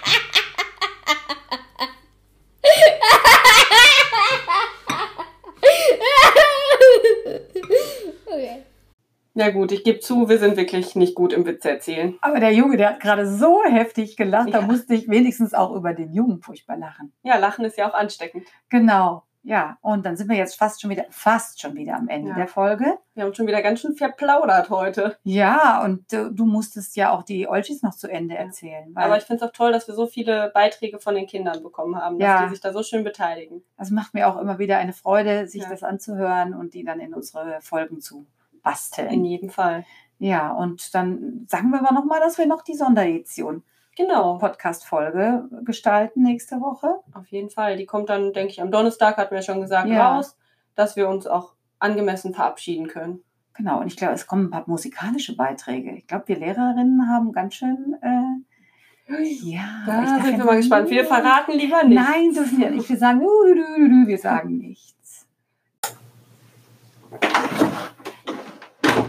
Ja 9.39 9.51
gut, 9.51 9.71
ich 9.71 9.85
gebe 9.85 10.01
zu, 10.01 10.29
wir 10.29 10.39
sind 10.39 10.57
wirklich 10.57 10.97
nicht 10.97 11.15
gut 11.15 11.33
im 11.33 11.47
Witze 11.47 11.71
erzählen. 11.71 12.19
Aber 12.23 12.41
der 12.41 12.53
Junge, 12.53 12.77
der 12.77 12.89
hat 12.91 13.01
gerade 13.01 13.25
so 13.25 13.63
heftig 13.63 14.17
gelacht, 14.17 14.49
ja. 14.49 14.61
da 14.61 14.67
musste 14.67 14.95
ich 14.95 15.09
wenigstens 15.09 15.55
auch 15.55 15.77
über 15.77 15.95
den 15.95 16.13
Jungen 16.13 16.43
furchtbar 16.43 16.77
lachen. 16.77 17.13
Ja, 17.23 17.37
Lachen 17.39 17.65
ist 17.65 17.79
ja 17.79 17.89
auch 17.89 17.95
ansteckend. 17.95 18.49
Genau. 18.69 19.23
Ja, 19.45 19.79
und 19.81 20.05
dann 20.05 20.17
sind 20.17 20.29
wir 20.29 20.37
jetzt 20.37 20.57
fast 20.57 20.81
schon 20.81 20.91
wieder, 20.91 21.05
fast 21.11 21.61
schon 21.61 21.77
wieder 21.77 21.95
am 21.95 22.09
Ende 22.09 22.31
ja. 22.31 22.35
der 22.35 22.49
Folge. 22.49 22.99
Wir 23.15 23.23
haben 23.23 23.33
schon 23.33 23.47
wieder 23.47 23.63
ganz 23.63 23.81
schön 23.81 23.95
verplaudert 23.95 24.71
heute. 24.71 25.17
Ja, 25.23 25.85
und 25.85 26.13
äh, 26.13 26.31
du 26.33 26.45
musstest 26.45 26.97
ja 26.97 27.13
auch 27.13 27.23
die 27.23 27.47
Olchis 27.47 27.83
noch 27.83 27.95
zu 27.95 28.09
Ende 28.09 28.37
erzählen. 28.37 28.91
Aber 28.97 29.19
ich 29.19 29.23
finde 29.23 29.45
es 29.45 29.49
auch 29.49 29.55
toll, 29.55 29.71
dass 29.71 29.87
wir 29.87 29.95
so 29.95 30.09
viele 30.09 30.51
Beiträge 30.53 30.99
von 30.99 31.15
den 31.15 31.29
Kindern 31.29 31.63
bekommen 31.63 31.95
haben, 31.95 32.19
dass 32.19 32.27
ja. 32.27 32.43
die 32.43 32.51
sich 32.51 32.61
da 32.61 32.73
so 32.73 32.83
schön 32.83 33.05
beteiligen. 33.05 33.63
Das 33.77 33.91
macht 33.91 34.15
mir 34.15 34.27
auch 34.27 34.37
immer 34.37 34.59
wieder 34.59 34.79
eine 34.79 34.93
Freude, 34.93 35.47
sich 35.47 35.63
ja. 35.63 35.71
das 35.71 35.85
anzuhören 35.85 36.55
und 36.55 36.75
die 36.75 36.83
dann 36.83 36.99
in 36.99 37.15
unsere 37.15 37.61
Folgen 37.61 38.01
zu 38.01 38.27
basteln. 38.63 39.11
In 39.11 39.25
jedem 39.25 39.51
Fall. 39.51 39.85
Ja, 40.19 40.53
und 40.53 40.95
dann 40.95 41.47
sagen 41.49 41.71
wir 41.71 41.81
aber 41.81 41.95
nochmal, 41.95 42.21
dass 42.21 42.39
wir 42.39 42.47
noch 42.47 42.63
die 42.63 42.75
Sonderedition 42.75 43.63
genau. 43.97 44.39
Podcast-Folge 44.39 45.49
gestalten 45.65 46.23
nächste 46.23 46.61
Woche. 46.61 47.01
Auf 47.15 47.27
jeden 47.29 47.51
Fall. 47.51 47.77
Die 47.77 47.87
kommt 47.87 48.09
dann, 48.09 48.33
denke 48.33 48.53
ich, 48.53 48.63
am 48.63 48.71
Donnerstag, 48.71 49.17
hatten 49.17 49.35
wir 49.35 49.43
schon 49.43 49.61
gesagt, 49.61 49.89
ja. 49.89 50.17
raus, 50.17 50.37
dass 50.75 50.97
wir 50.97 51.09
uns 51.09 51.27
auch 51.27 51.55
angemessen 51.79 52.35
verabschieden 52.35 52.89
können. 52.89 53.23
Genau, 53.55 53.81
und 53.81 53.89
ich 53.89 53.97
glaube, 53.97 54.15
es 54.15 54.27
kommen 54.27 54.47
ein 54.47 54.51
paar 54.51 54.65
musikalische 54.67 55.35
Beiträge. 55.35 55.91
Ich 55.97 56.07
glaube, 56.07 56.29
wir 56.29 56.39
Lehrerinnen 56.39 57.09
haben 57.09 57.33
ganz 57.33 57.55
schön. 57.55 57.97
Äh, 58.01 59.25
ja, 59.43 59.83
da 59.87 60.23
sind 60.23 60.39
wir 60.39 60.45
mal 60.45 60.57
gespannt. 60.59 60.91
Wir 60.91 61.05
verraten 61.05 61.53
lieber 61.53 61.83
nicht. 61.83 62.01
Nein, 62.01 62.33
dürfen 62.33 62.61
wir 62.61 62.71
nicht. 62.71 62.89
Wir 62.89 62.99
sagen, 62.99 63.21
wir 63.21 64.19
sagen 64.19 64.59
nichts. 64.59 65.27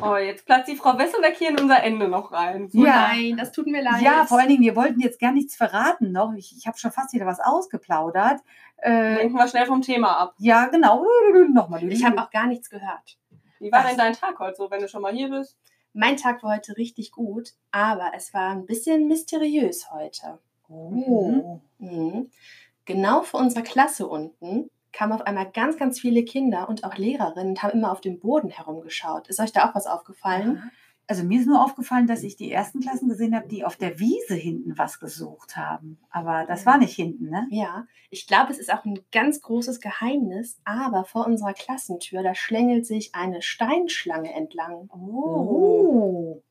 Oh, 0.02 0.16
jetzt 0.16 0.46
platzt 0.46 0.70
die 0.70 0.76
Frau 0.76 0.98
Wesselbeck 0.98 1.38
hier 1.38 1.50
in 1.50 1.60
unser 1.60 1.84
Ende 1.84 2.08
noch 2.08 2.32
rein. 2.32 2.70
So 2.70 2.86
ja. 2.86 3.10
Nein, 3.10 3.38
das 3.38 3.52
tut 3.52 3.68
mir 3.68 3.82
leid. 3.82 4.02
Ja, 4.02 4.26
vor 4.26 4.40
allen 4.40 4.50
Dingen, 4.50 4.62
wir 4.62 4.76
wollten 4.76 5.00
jetzt 5.00 5.20
gar 5.20 5.32
nichts 5.32 5.56
verraten 5.56 6.12
noch. 6.12 6.34
Ich, 6.34 6.56
ich 6.58 6.68
habe 6.68 6.78
schon 6.78 6.92
fast 6.92 7.14
wieder 7.14 7.26
was 7.26 7.40
ausgeplaudert. 7.40 8.40
Äh, 8.78 9.16
Lenken 9.16 9.38
wir 9.38 9.48
schnell 9.48 9.66
vom 9.66 9.82
Thema 9.82 10.18
ab. 10.18 10.36
Ja, 10.38 10.68
genau. 10.68 11.06
Nochmal. 11.54 11.84
Ich 11.92 12.04
habe 12.04 12.22
auch 12.22 12.30
gar 12.30 12.48
nichts 12.48 12.70
gehört. 12.70 13.18
Wie 13.60 13.72
war 13.72 13.84
Was? 13.84 13.90
denn 13.90 13.98
dein 13.98 14.14
Tag 14.14 14.40
heute 14.40 14.56
so, 14.56 14.72
wenn 14.72 14.82
du 14.82 14.88
schon 14.88 15.02
mal 15.02 15.14
hier 15.14 15.30
bist? 15.30 15.58
Mein 15.94 16.18
Tag 16.18 16.44
war 16.44 16.56
heute 16.56 16.78
richtig 16.78 17.12
gut, 17.12 17.54
aber 17.72 18.12
es 18.16 18.34
war 18.34 18.52
ein 18.52 18.66
bisschen 18.66 19.08
mysteriös 19.08 19.92
heute. 19.92 20.40
Oh. 20.70 21.60
Mhm. 21.80 22.30
Genau 22.86 23.24
vor 23.24 23.40
unserer 23.40 23.64
Klasse 23.64 24.08
unten 24.08 24.70
kamen 24.92 25.14
auf 25.14 25.22
einmal 25.22 25.50
ganz, 25.52 25.78
ganz 25.78 26.00
viele 26.00 26.24
Kinder 26.24 26.70
und 26.70 26.84
auch 26.84 26.96
Lehrerinnen 26.96 27.50
und 27.50 27.64
haben 27.64 27.78
immer 27.78 27.92
auf 27.92 28.02
dem 28.02 28.20
Boden 28.20 28.50
herumgeschaut. 28.50 29.28
Ist 29.28 29.40
euch 29.40 29.52
da 29.52 29.70
auch 29.70 29.76
was 29.76 29.88
aufgefallen? 29.88 30.72
Also 31.10 31.24
mir 31.24 31.40
ist 31.40 31.48
nur 31.48 31.64
aufgefallen, 31.64 32.06
dass 32.06 32.22
ich 32.22 32.36
die 32.36 32.52
ersten 32.52 32.82
Klassen 32.82 33.10
gesehen 33.10 33.36
habe, 33.36 33.48
die 33.48 33.66
auf 33.66 33.76
der 33.76 33.98
Wiese 33.98 34.36
hinten 34.36 34.78
was 34.78 35.00
gesucht 35.00 35.58
haben. 35.58 35.98
Aber 36.12 36.46
das 36.46 36.68
war 36.68 36.78
nicht 36.78 36.94
hinten, 36.94 37.32
ne? 37.32 37.48
Ja, 37.50 37.88
ich 38.12 38.28
glaube, 38.28 38.52
es 38.52 38.60
ist 38.60 38.72
auch 38.72 38.86
ein 38.86 39.00
ganz 39.12 39.42
großes 39.42 39.82
Geheimnis. 39.82 40.60
Aber 40.66 41.06
vor 41.06 41.26
unserer 41.26 41.54
Klassentür, 41.54 42.22
da 42.22 42.36
schlängelt 42.36 42.86
sich 42.86 43.16
eine 43.16 43.42
Steinschlange 43.42 44.32
entlang. 44.32 44.88
Oh. 44.92 46.44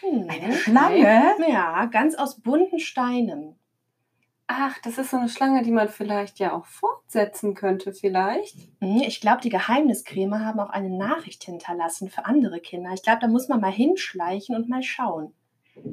Hm. 0.00 0.28
Eine 0.28 0.52
Schlange? 0.52 1.36
Ja, 1.48 1.84
ganz 1.86 2.16
aus 2.16 2.40
bunten 2.40 2.80
Steinen. 2.80 3.56
Ach, 4.48 4.78
das 4.84 4.98
ist 4.98 5.10
so 5.10 5.16
eine 5.16 5.28
Schlange, 5.28 5.62
die 5.62 5.72
man 5.72 5.88
vielleicht 5.88 6.38
ja 6.38 6.52
auch 6.52 6.66
fortsetzen 6.66 7.54
könnte, 7.54 7.92
vielleicht. 7.92 8.56
Ich 8.80 9.20
glaube, 9.20 9.40
die 9.40 9.48
Geheimniskrämer 9.48 10.44
haben 10.44 10.60
auch 10.60 10.70
eine 10.70 10.90
Nachricht 10.90 11.42
hinterlassen 11.44 12.08
für 12.08 12.26
andere 12.26 12.60
Kinder. 12.60 12.90
Ich 12.94 13.02
glaube, 13.02 13.18
da 13.20 13.26
muss 13.26 13.48
man 13.48 13.60
mal 13.60 13.72
hinschleichen 13.72 14.54
und 14.54 14.68
mal 14.68 14.84
schauen. 14.84 15.34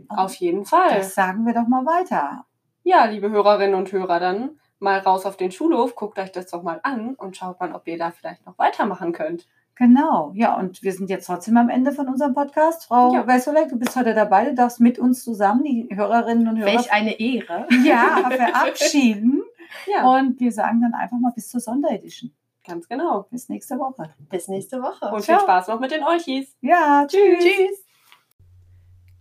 Auf 0.08 0.36
jeden 0.36 0.66
Fall. 0.66 0.98
Das 0.98 1.16
sagen 1.16 1.46
wir 1.46 1.54
doch 1.54 1.68
mal 1.68 1.86
weiter. 1.86 2.46
Ja, 2.84 3.06
liebe 3.06 3.32
Hörerinnen 3.32 3.76
und 3.76 3.92
Hörer, 3.92 4.20
dann 4.20 4.60
mal 4.80 5.00
raus 5.00 5.26
auf 5.26 5.38
den 5.38 5.52
Schulhof, 5.52 5.96
guckt 5.96 6.20
euch 6.20 6.32
das 6.32 6.52
doch 6.52 6.62
mal 6.62 6.80
an 6.84 7.16
und 7.16 7.36
schaut 7.38 7.60
mal, 7.60 7.74
ob 7.74 7.88
ihr 7.88 7.98
da 7.98 8.12
vielleicht 8.12 8.46
noch 8.46 8.58
weitermachen 8.60 9.14
könnt. 9.14 9.48
Genau, 9.76 10.32
ja, 10.36 10.56
und 10.56 10.84
wir 10.84 10.92
sind 10.94 11.10
jetzt 11.10 11.26
trotzdem 11.26 11.58
am 11.58 11.70
Ende 11.70 11.92
von 11.92 12.08
unserem 12.08 12.36
Podcast. 12.36 12.86
Frau 12.86 13.12
ja. 13.14 13.26
Wesselbeck, 13.26 13.70
du 13.70 13.80
bist 13.80 13.96
heute 13.96 14.14
dabei, 14.14 14.46
du 14.46 14.54
darfst 14.54 14.80
mit 14.80 15.00
uns 15.00 15.24
zusammen, 15.24 15.64
die 15.64 15.90
Hörerinnen 15.92 16.48
und 16.48 16.58
Hörer. 16.58 16.74
Welch 16.74 16.92
eine 16.92 17.20
Ehre. 17.20 17.68
Ja, 17.84 18.30
verabschieden. 18.30 19.42
ja. 19.88 20.08
Und 20.08 20.40
wir 20.40 20.52
sagen 20.52 20.82
dann 20.82 20.94
einfach 20.94 21.18
mal 21.18 21.32
bis 21.32 21.50
zur 21.50 21.60
Sonderedition. 21.60 22.32
Ganz 22.68 22.88
genau. 22.88 23.24
Bis 23.32 23.50
nächste 23.50 23.80
Woche. 23.80 24.14
Bis 24.30 24.48
nächste 24.48 24.80
Woche. 24.82 25.12
Und 25.12 25.24
Ciao. 25.24 25.40
viel 25.40 25.44
Spaß 25.44 25.68
noch 25.68 25.80
mit 25.80 25.92
den 25.92 26.04
Olchis. 26.04 26.56
Ja, 26.62 27.08
tschüss. 27.08 27.44
Tschüss. 27.44 27.84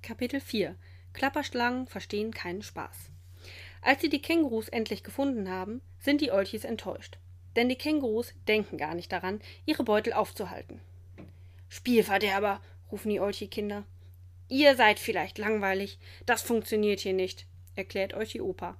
Kapitel 0.03 0.41
4. 0.41 0.77
Klapperschlangen 1.15 1.87
verstehen 1.87 2.31
keinen 2.31 2.63
Spaß. 2.63 3.11
Als 3.81 4.03
sie 4.03 4.11
die 4.11 4.23
Kängurus 4.23 4.69
endlich 4.69 5.03
gefunden 5.03 5.51
haben, 5.51 5.81
sind 5.99 6.21
die 6.21 6.31
Olchis 6.31 6.65
enttäuscht 6.65 7.19
denn 7.57 7.69
die 7.69 7.77
Kängurus 7.77 8.33
denken 8.49 8.79
gar 8.79 8.95
nicht 8.95 9.13
daran, 9.13 9.41
ihre 9.67 9.85
Beutel 9.85 10.13
aufzuhalten. 10.13 10.81
Spielverderber, 11.69 12.61
rufen 12.91 13.11
die 13.11 13.21
Olchi-Kinder. 13.21 13.85
Ihr 14.49 14.77
seid 14.77 14.99
vielleicht 14.99 15.39
langweilig, 15.39 15.99
das 16.27 16.43
funktioniert 16.43 17.01
hier 17.01 17.15
nicht, 17.15 17.47
erklärt 17.75 18.15
euch 18.15 18.33
die 18.33 18.43
Opa. 18.43 18.77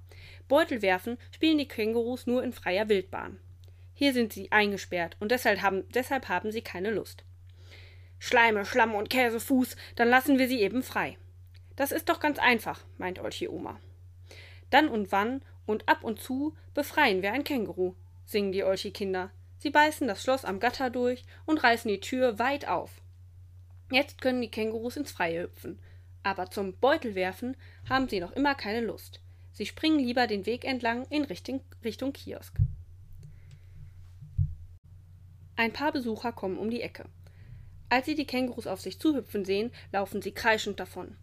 Beutel 0.47 0.81
werfen 0.81 1.17
spielen 1.31 1.57
die 1.57 1.67
Kängurus 1.67 2.27
nur 2.27 2.43
in 2.43 2.53
freier 2.53 2.89
Wildbahn. 2.89 3.39
Hier 3.95 4.13
sind 4.13 4.33
sie 4.33 4.51
eingesperrt 4.51 5.17
und 5.19 5.31
deshalb 5.31 5.61
haben, 5.61 5.83
deshalb 5.93 6.29
haben 6.29 6.51
sie 6.51 6.61
keine 6.61 6.91
Lust. 6.91 7.23
Schleime, 8.19 8.65
Schlamm 8.65 8.95
und 8.95 9.09
Käsefuß, 9.09 9.75
dann 9.95 10.09
lassen 10.09 10.37
wir 10.37 10.47
sie 10.47 10.61
eben 10.61 10.83
frei. 10.83 11.17
Das 11.75 11.91
ist 11.91 12.09
doch 12.09 12.19
ganz 12.19 12.39
einfach, 12.39 12.85
meint 12.97 13.19
Olchi 13.19 13.47
Oma. 13.47 13.79
Dann 14.69 14.87
und 14.87 15.11
wann 15.11 15.41
und 15.65 15.89
ab 15.89 16.03
und 16.03 16.21
zu 16.21 16.55
befreien 16.73 17.21
wir 17.21 17.33
ein 17.33 17.43
Känguru, 17.43 17.95
singen 18.25 18.51
die 18.51 18.63
Olchi-Kinder. 18.63 19.31
Sie 19.57 19.69
beißen 19.69 20.07
das 20.07 20.21
Schloss 20.23 20.45
am 20.45 20.59
Gatter 20.59 20.89
durch 20.89 21.23
und 21.45 21.63
reißen 21.63 21.89
die 21.89 21.99
Tür 21.99 22.39
weit 22.39 22.67
auf. 22.67 23.01
Jetzt 23.91 24.21
können 24.21 24.41
die 24.41 24.51
Kängurus 24.51 24.97
ins 24.97 25.11
Freie 25.11 25.43
hüpfen. 25.43 25.79
Aber 26.23 26.49
zum 26.49 26.77
Beutelwerfen 26.77 27.55
haben 27.89 28.07
sie 28.07 28.19
noch 28.19 28.31
immer 28.31 28.55
keine 28.55 28.81
Lust. 28.81 29.19
Sie 29.51 29.65
springen 29.65 29.99
lieber 29.99 30.25
den 30.25 30.45
Weg 30.45 30.65
entlang 30.65 31.05
in 31.09 31.23
Richtung, 31.25 31.61
Richtung 31.83 32.13
Kiosk. 32.13 32.57
Ein 35.55 35.71
paar 35.71 35.91
Besucher 35.91 36.31
kommen 36.31 36.57
um 36.57 36.69
die 36.71 36.81
Ecke. 36.81 37.05
Als 37.89 38.07
sie 38.07 38.15
die 38.15 38.25
Kängurus 38.25 38.65
auf 38.65 38.81
sich 38.81 38.99
zuhüpfen 38.99 39.45
sehen, 39.45 39.71
laufen 39.91 40.21
sie 40.21 40.31
kreischend 40.31 40.79
davon. 40.79 41.15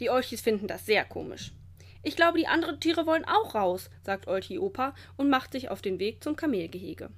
Die 0.00 0.10
Olchis 0.10 0.42
finden 0.42 0.66
das 0.66 0.84
sehr 0.84 1.04
komisch. 1.04 1.52
Ich 2.02 2.16
glaube, 2.16 2.38
die 2.38 2.46
anderen 2.46 2.80
Tiere 2.80 3.06
wollen 3.06 3.26
auch 3.26 3.54
raus, 3.54 3.90
sagt 4.02 4.26
Olti 4.26 4.58
Opa 4.58 4.94
und 5.16 5.28
macht 5.28 5.52
sich 5.52 5.70
auf 5.70 5.82
den 5.82 5.98
Weg 5.98 6.24
zum 6.24 6.34
Kamelgehege. 6.34 7.10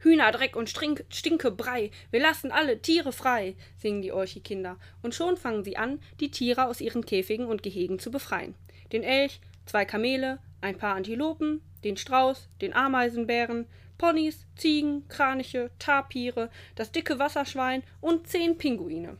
Hühnerdreck 0.00 0.56
und 0.56 0.68
Strink, 0.68 1.04
Stinkebrei, 1.08 1.90
wir 2.10 2.20
lassen 2.20 2.50
alle 2.50 2.82
Tiere 2.82 3.12
frei, 3.12 3.56
singen 3.78 4.02
die 4.02 4.12
Olchi-Kinder, 4.12 4.76
und 5.02 5.14
schon 5.14 5.36
fangen 5.36 5.64
sie 5.64 5.76
an, 5.78 5.98
die 6.20 6.30
Tiere 6.30 6.66
aus 6.66 6.80
ihren 6.80 7.06
Käfigen 7.06 7.46
und 7.46 7.62
Gehegen 7.62 7.98
zu 7.98 8.10
befreien. 8.10 8.54
Den 8.92 9.02
Elch, 9.02 9.40
zwei 9.64 9.86
Kamele, 9.86 10.40
ein 10.60 10.76
paar 10.76 10.94
Antilopen, 10.94 11.62
den 11.84 11.96
Strauß, 11.96 12.48
den 12.60 12.74
Ameisenbären, 12.74 13.66
Ponys, 13.96 14.46
Ziegen, 14.56 15.08
Kraniche, 15.08 15.70
Tapire, 15.78 16.50
das 16.74 16.92
dicke 16.92 17.18
Wasserschwein 17.18 17.82
und 18.00 18.26
zehn 18.26 18.58
Pinguine. 18.58 19.16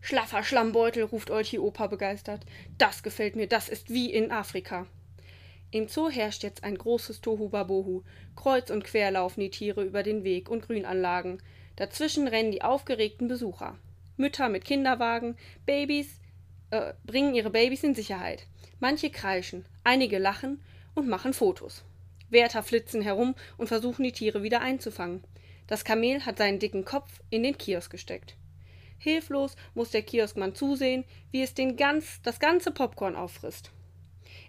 Schlaffer 0.00 0.42
Schlammbeutel, 0.42 1.04
ruft 1.04 1.30
Olchi 1.30 1.58
Opa 1.58 1.86
begeistert. 1.86 2.44
Das 2.78 3.02
gefällt 3.02 3.36
mir, 3.36 3.46
das 3.46 3.68
ist 3.68 3.90
wie 3.90 4.12
in 4.12 4.30
Afrika. 4.30 4.86
Im 5.70 5.88
Zoo 5.88 6.10
herrscht 6.10 6.42
jetzt 6.42 6.64
ein 6.64 6.76
großes 6.76 7.20
Tohuwabohu. 7.20 8.02
Kreuz 8.34 8.70
und 8.70 8.82
quer 8.84 9.10
laufen 9.10 9.40
die 9.40 9.50
Tiere 9.50 9.84
über 9.84 10.02
den 10.02 10.24
Weg 10.24 10.48
und 10.48 10.62
Grünanlagen. 10.62 11.40
Dazwischen 11.76 12.26
rennen 12.26 12.50
die 12.50 12.62
aufgeregten 12.62 13.28
Besucher. 13.28 13.78
Mütter 14.16 14.48
mit 14.48 14.64
Kinderwagen, 14.64 15.36
Babys 15.66 16.20
äh, 16.70 16.94
bringen 17.04 17.34
ihre 17.34 17.50
Babys 17.50 17.84
in 17.84 17.94
Sicherheit. 17.94 18.46
Manche 18.80 19.10
kreischen, 19.10 19.64
einige 19.84 20.18
lachen 20.18 20.62
und 20.94 21.08
machen 21.08 21.32
Fotos. 21.32 21.84
Wärter 22.30 22.62
flitzen 22.62 23.02
herum 23.02 23.34
und 23.56 23.68
versuchen 23.68 24.02
die 24.02 24.12
Tiere 24.12 24.42
wieder 24.42 24.60
einzufangen. 24.60 25.22
Das 25.66 25.84
Kamel 25.84 26.26
hat 26.26 26.38
seinen 26.38 26.58
dicken 26.58 26.84
Kopf 26.84 27.20
in 27.30 27.42
den 27.42 27.56
Kiosk 27.56 27.90
gesteckt. 27.90 28.36
Hilflos 29.00 29.56
muss 29.74 29.90
der 29.90 30.02
Kioskmann 30.02 30.54
zusehen, 30.54 31.04
wie 31.30 31.42
es 31.42 31.54
den 31.54 31.76
ganz, 31.76 32.20
das 32.22 32.38
ganze 32.38 32.70
Popcorn 32.70 33.16
auffrisst. 33.16 33.72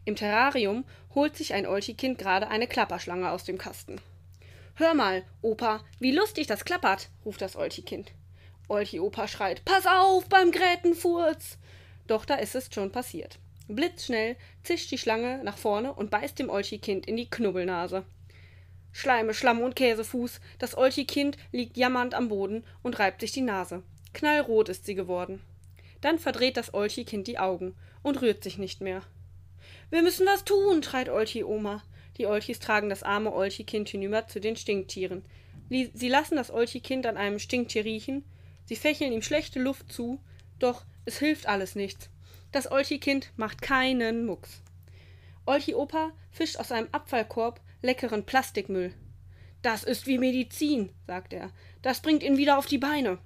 Im 0.04 0.18
Terrarium 0.18 0.84
holt 1.16 1.38
sich 1.38 1.54
ein 1.54 1.66
Olchikind 1.66 2.18
gerade 2.18 2.50
eine 2.50 2.68
Klapperschlange 2.68 3.32
aus 3.32 3.46
dem 3.46 3.58
Kasten. 3.58 4.02
Hör 4.76 4.94
mal, 4.94 5.24
Opa, 5.42 5.86
wie 6.00 6.12
lustig 6.12 6.48
das 6.48 6.66
klappert, 6.66 7.10
ruft 7.24 7.42
das 7.42 7.56
Olchikind. 7.56 8.12
Olchi-Opa 8.68 9.30
schreit: 9.30 9.64
Pass 9.64 9.86
auf 9.88 10.28
beim 10.28 10.52
Grätenfurz! 10.52 11.58
Doch 12.08 12.26
da 12.26 12.36
ist 12.36 12.56
es 12.56 12.70
schon 12.74 12.92
passiert. 12.92 13.40
Blitzschnell 13.70 14.36
zischt 14.64 14.92
die 14.92 14.98
Schlange 14.98 15.42
nach 15.46 15.58
vorne 15.58 15.94
und 15.94 16.12
beißt 16.12 16.40
dem 16.40 16.50
Olchi-Kind 16.50 17.06
in 17.06 17.16
die 17.16 17.30
Knubbelnase. 17.30 18.06
Schleime, 18.92 19.34
Schlamm 19.34 19.62
und 19.62 19.78
Käsefuß, 19.78 20.42
das 20.60 20.78
Olchi-Kind 20.78 21.38
liegt 21.54 21.78
jammernd 21.78 22.14
am 22.14 22.28
Boden 22.28 22.66
und 22.82 23.00
reibt 23.00 23.22
sich 23.22 23.32
die 23.32 23.42
Nase. 23.42 23.84
Knallrot 24.14 24.70
ist 24.70 24.86
sie 24.86 24.96
geworden. 24.96 25.42
Dann 26.02 26.20
verdreht 26.20 26.58
das 26.58 26.74
Olchi-Kind 26.74 27.28
die 27.28 27.40
Augen 27.40 27.76
und 28.04 28.22
rührt 28.22 28.44
sich 28.44 28.58
nicht 28.58 28.82
mehr. 28.82 29.04
Wir 29.90 30.02
müssen 30.02 30.26
was 30.26 30.44
tun, 30.44 30.84
schreit 30.84 31.10
Olchi-Oma. 31.10 31.84
Die 32.18 32.26
Olchis 32.26 32.60
tragen 32.60 32.90
das 32.90 33.04
arme 33.04 33.34
Olchi-Kind 33.34 33.90
hinüber 33.90 34.28
zu 34.28 34.40
den 34.40 34.56
Stinktieren. 34.56 35.24
Sie 35.70 36.10
lassen 36.10 36.36
das 36.36 36.52
Olchi-Kind 36.52 37.06
an 37.06 37.18
einem 37.18 37.40
Stinktier 37.40 37.86
riechen, 37.86 38.26
sie 38.66 38.76
fächeln 38.76 39.14
ihm 39.14 39.22
schlechte 39.22 39.60
Luft 39.60 39.92
zu, 39.92 40.20
doch 40.60 40.84
es 41.06 41.18
hilft 41.18 41.48
alles 41.48 41.76
nichts. 41.76 42.10
Das 42.52 42.70
Olchi-Kind 42.70 43.32
macht 43.38 43.62
keinen 43.62 44.26
Mucks. 44.26 44.62
Olchi-Opa 45.46 46.12
fischt 46.30 46.58
aus 46.58 46.72
einem 46.72 46.90
Abfallkorb 46.92 47.62
leckeren 47.82 48.26
Plastikmüll. 48.26 48.94
Das 49.62 49.84
ist 49.84 50.08
wie 50.08 50.18
Medizin, 50.18 50.90
sagt 51.08 51.34
er. 51.34 51.52
Das 51.82 52.02
bringt 52.02 52.24
ihn 52.24 52.38
wieder 52.38 52.58
auf 52.58 52.66
die 52.66 52.78
Beine. 52.78 53.20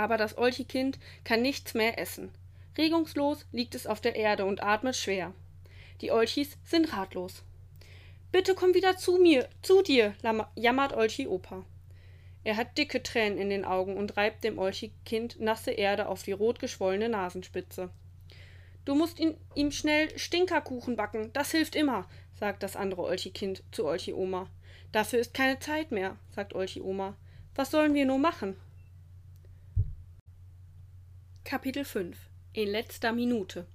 Aber 0.00 0.16
das 0.16 0.38
Olchi-Kind 0.38 0.98
kann 1.24 1.42
nichts 1.42 1.74
mehr 1.74 1.98
essen. 1.98 2.30
Regungslos 2.78 3.44
liegt 3.52 3.74
es 3.74 3.86
auf 3.86 4.00
der 4.00 4.16
Erde 4.16 4.46
und 4.46 4.62
atmet 4.62 4.96
schwer. 4.96 5.34
Die 6.00 6.10
Olchis 6.10 6.56
sind 6.64 6.96
ratlos. 6.96 7.42
Bitte 8.32 8.54
komm 8.54 8.72
wieder 8.72 8.96
zu 8.96 9.18
mir, 9.18 9.46
zu 9.60 9.82
dir, 9.82 10.14
jammert 10.54 10.94
Olchi 10.94 11.26
Opa. 11.26 11.66
Er 12.44 12.56
hat 12.56 12.78
dicke 12.78 13.02
Tränen 13.02 13.36
in 13.36 13.50
den 13.50 13.66
Augen 13.66 13.98
und 13.98 14.16
reibt 14.16 14.42
dem 14.42 14.58
Olchi-Kind 14.58 15.38
nasse 15.38 15.72
Erde 15.72 16.08
auf 16.08 16.22
die 16.22 16.32
rot 16.32 16.60
geschwollene 16.60 17.10
Nasenspitze. 17.10 17.90
Du 18.86 18.94
musst 18.94 19.20
ihn, 19.20 19.36
ihm 19.54 19.70
schnell 19.70 20.18
Stinkerkuchen 20.18 20.96
backen, 20.96 21.30
das 21.34 21.50
hilft 21.50 21.76
immer, 21.76 22.08
sagt 22.32 22.62
das 22.62 22.74
andere 22.74 23.02
Olchi-Kind 23.02 23.64
zu 23.70 23.84
Olchi-Oma. 23.84 24.48
Dafür 24.92 25.18
ist 25.18 25.34
keine 25.34 25.58
Zeit 25.58 25.92
mehr, 25.92 26.16
sagt 26.34 26.54
Olchi-Oma. 26.54 27.18
Was 27.54 27.70
sollen 27.70 27.92
wir 27.92 28.06
nur 28.06 28.18
machen? 28.18 28.56
Kapitel 31.50 31.84
5 31.84 32.16
In 32.52 32.68
letzter 32.68 33.10
Minute 33.10 33.66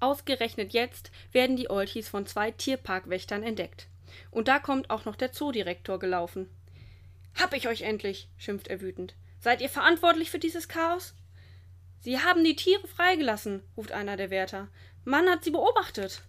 Ausgerechnet 0.00 0.72
jetzt 0.72 1.10
werden 1.30 1.56
die 1.56 1.68
Olchis 1.68 2.08
von 2.08 2.24
zwei 2.24 2.52
Tierparkwächtern 2.52 3.42
entdeckt. 3.42 3.86
Und 4.30 4.48
da 4.48 4.58
kommt 4.58 4.88
auch 4.88 5.04
noch 5.04 5.16
der 5.16 5.30
Zoodirektor 5.30 5.98
gelaufen. 5.98 6.48
Hab 7.38 7.52
ich 7.52 7.68
euch 7.68 7.82
endlich, 7.82 8.30
schimpft 8.38 8.68
er 8.68 8.80
wütend. 8.80 9.14
Seid 9.40 9.60
ihr 9.60 9.68
verantwortlich 9.68 10.30
für 10.30 10.38
dieses 10.38 10.68
Chaos? 10.68 11.14
Sie 12.00 12.18
haben 12.18 12.44
die 12.44 12.56
Tiere 12.56 12.88
freigelassen, 12.88 13.62
ruft 13.76 13.92
einer 13.92 14.16
der 14.16 14.30
Wärter. 14.30 14.68
Mann 15.04 15.28
hat 15.28 15.44
sie 15.44 15.50
beobachtet. 15.50 16.22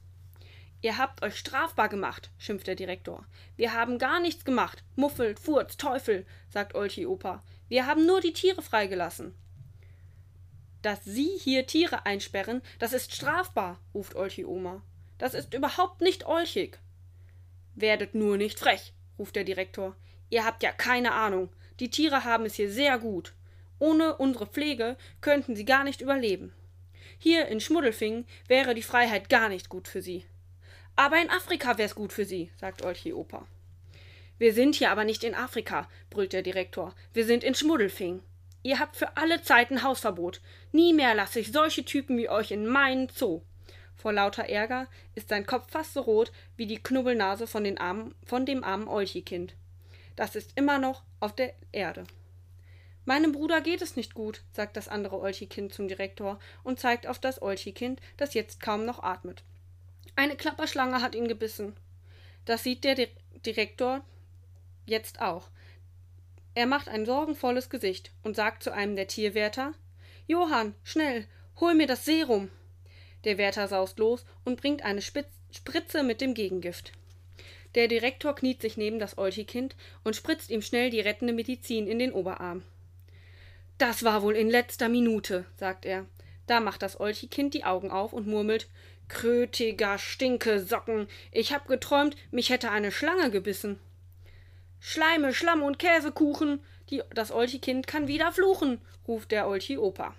Ihr 0.81 0.97
habt 0.97 1.23
euch 1.23 1.37
strafbar 1.37 1.87
gemacht, 1.87 2.29
schimpft 2.37 2.67
der 2.67 2.75
Direktor. 2.75 3.25
Wir 3.55 3.71
haben 3.71 3.99
gar 3.99 4.19
nichts 4.19 4.43
gemacht. 4.43 4.83
Muffel, 4.97 5.37
Furz, 5.37 5.77
Teufel, 5.77 6.25
sagt 6.49 6.75
Olchi 6.75 7.05
Opa. 7.05 7.41
Wir 7.69 7.85
haben 7.85 8.05
nur 8.05 8.19
die 8.19 8.33
Tiere 8.33 8.61
freigelassen. 8.61 9.33
Dass 10.83 11.05
Sie 11.05 11.31
hier 11.39 11.65
Tiere 11.65 12.05
einsperren, 12.05 12.61
das 12.77 12.91
ist 12.91 13.15
strafbar, 13.15 13.79
ruft 13.93 14.15
Olchi 14.15 14.43
Oma. 14.43 14.83
Das 15.17 15.33
ist 15.33 15.53
überhaupt 15.53 16.01
nicht 16.01 16.25
olchig. 16.25 16.77
Werdet 17.73 18.13
nur 18.13 18.35
nicht 18.35 18.59
frech, 18.59 18.91
ruft 19.17 19.37
der 19.37 19.45
Direktor. 19.45 19.95
Ihr 20.29 20.43
habt 20.43 20.61
ja 20.61 20.73
keine 20.73 21.13
Ahnung. 21.13 21.49
Die 21.79 21.89
Tiere 21.89 22.25
haben 22.25 22.45
es 22.45 22.55
hier 22.55 22.69
sehr 22.69 22.99
gut. 22.99 23.33
Ohne 23.79 24.17
unsere 24.17 24.45
Pflege 24.45 24.97
könnten 25.21 25.55
sie 25.55 25.63
gar 25.63 25.85
nicht 25.85 26.01
überleben. 26.01 26.53
Hier 27.17 27.47
in 27.47 27.61
Schmuddelfingen 27.61 28.25
wäre 28.49 28.75
die 28.75 28.83
Freiheit 28.83 29.29
gar 29.29 29.47
nicht 29.47 29.69
gut 29.69 29.87
für 29.87 30.01
sie. 30.01 30.25
Aber 30.97 31.21
in 31.21 31.29
Afrika 31.29 31.77
wär's 31.77 31.95
gut 31.95 32.11
für 32.11 32.25
sie, 32.25 32.51
sagt 32.59 32.83
Olchi 32.83 33.13
Opa. 33.13 33.47
Wir 34.37 34.53
sind 34.53 34.75
hier 34.75 34.91
aber 34.91 35.05
nicht 35.05 35.23
in 35.23 35.33
Afrika, 35.33 35.89
brüllt 36.09 36.33
der 36.33 36.41
Direktor. 36.41 36.93
Wir 37.13 37.25
sind 37.25 37.45
in 37.45 37.55
Schmuddelfingen. 37.55 38.21
Ihr 38.63 38.79
habt 38.79 38.95
für 38.95 39.17
alle 39.17 39.41
Zeiten 39.41 39.83
Hausverbot. 39.83 40.41
Nie 40.71 40.93
mehr 40.93 41.13
lasse 41.13 41.39
ich 41.39 41.51
solche 41.51 41.83
Typen 41.83 42.17
wie 42.17 42.29
euch 42.29 42.51
in 42.51 42.65
meinen 42.65 43.09
Zoo. 43.09 43.41
Vor 43.95 44.13
lauter 44.13 44.49
Ärger 44.49 44.87
ist 45.15 45.29
sein 45.29 45.45
Kopf 45.45 45.69
fast 45.69 45.93
so 45.93 46.01
rot 46.01 46.31
wie 46.55 46.65
die 46.65 46.81
Knubbelnase 46.81 47.45
von, 47.45 47.63
den 47.63 47.77
armen, 47.77 48.15
von 48.25 48.45
dem 48.45 48.63
armen 48.63 48.87
Olchi-Kind. 48.87 49.55
Das 50.15 50.35
ist 50.35 50.57
immer 50.57 50.79
noch 50.79 51.03
auf 51.19 51.35
der 51.35 51.53
Erde. 51.71 52.05
Meinem 53.05 53.33
Bruder 53.33 53.59
geht 53.59 53.81
es 53.81 53.97
nicht 53.97 54.13
gut, 54.13 54.43
sagt 54.53 54.77
das 54.77 54.87
andere 54.87 55.19
Olchi-Kind 55.19 55.73
zum 55.73 55.89
Direktor 55.89 56.39
und 56.63 56.79
zeigt 56.79 57.05
auf 57.05 57.19
das 57.19 57.41
Olchi-Kind, 57.41 57.99
das 58.15 58.33
jetzt 58.33 58.61
kaum 58.61 58.85
noch 58.85 59.03
atmet. 59.03 59.43
Eine 60.15 60.37
Klapperschlange 60.37 61.01
hat 61.01 61.15
ihn 61.15 61.27
gebissen. 61.27 61.75
Das 62.45 62.63
sieht 62.63 62.83
der 62.83 62.95
Direktor 63.45 64.05
jetzt 64.85 65.21
auch. 65.21 65.49
Er 66.55 66.65
macht 66.65 66.87
ein 66.87 67.05
sorgenvolles 67.05 67.69
Gesicht 67.69 68.11
und 68.23 68.35
sagt 68.35 68.63
zu 68.63 68.71
einem 68.71 68.95
der 68.95 69.07
Tierwärter 69.07 69.73
Johann, 70.27 70.75
schnell, 70.83 71.27
hol 71.59 71.73
mir 71.73 71.87
das 71.87 72.05
Serum. 72.05 72.49
Der 73.23 73.37
Wärter 73.37 73.67
saust 73.67 73.99
los 73.99 74.25
und 74.45 74.59
bringt 74.59 74.83
eine 74.83 75.01
Spitz 75.01 75.27
Spritze 75.51 76.01
mit 76.01 76.19
dem 76.19 76.33
Gegengift. 76.33 76.93
Der 77.75 77.87
Direktor 77.87 78.33
kniet 78.33 78.61
sich 78.61 78.75
neben 78.75 78.97
das 78.97 79.17
Olchi-Kind 79.19 79.75
und 80.03 80.15
spritzt 80.15 80.49
ihm 80.49 80.63
schnell 80.63 80.89
die 80.89 80.99
rettende 80.99 81.33
Medizin 81.33 81.87
in 81.87 81.99
den 81.99 82.11
Oberarm. 82.11 82.63
Das 83.77 84.03
war 84.03 84.23
wohl 84.23 84.35
in 84.35 84.49
letzter 84.49 84.89
Minute, 84.89 85.45
sagt 85.57 85.85
er. 85.85 86.07
Da 86.47 86.59
macht 86.59 86.81
das 86.81 86.99
Olchi-Kind 86.99 87.53
die 87.53 87.65
Augen 87.65 87.91
auf 87.91 88.13
und 88.13 88.27
murmelt 88.27 88.67
Krötiger 89.09 89.97
Stinkesocken. 89.97 91.07
Ich 91.31 91.53
hab 91.53 91.67
geträumt, 91.67 92.15
mich 92.31 92.49
hätte 92.49 92.71
eine 92.71 92.91
Schlange 92.91 93.29
gebissen. 93.29 93.79
Schleime, 94.85 95.33
Schlamm 95.33 95.63
und 95.63 95.79
Käsekuchen. 95.79 96.59
Die, 96.89 97.01
das 97.15 97.31
Olchi-Kind 97.31 97.87
kann 97.87 98.09
wieder 98.09 98.33
fluchen, 98.33 98.81
ruft 99.07 99.31
der 99.31 99.47
Olchi-Opa. 99.47 100.13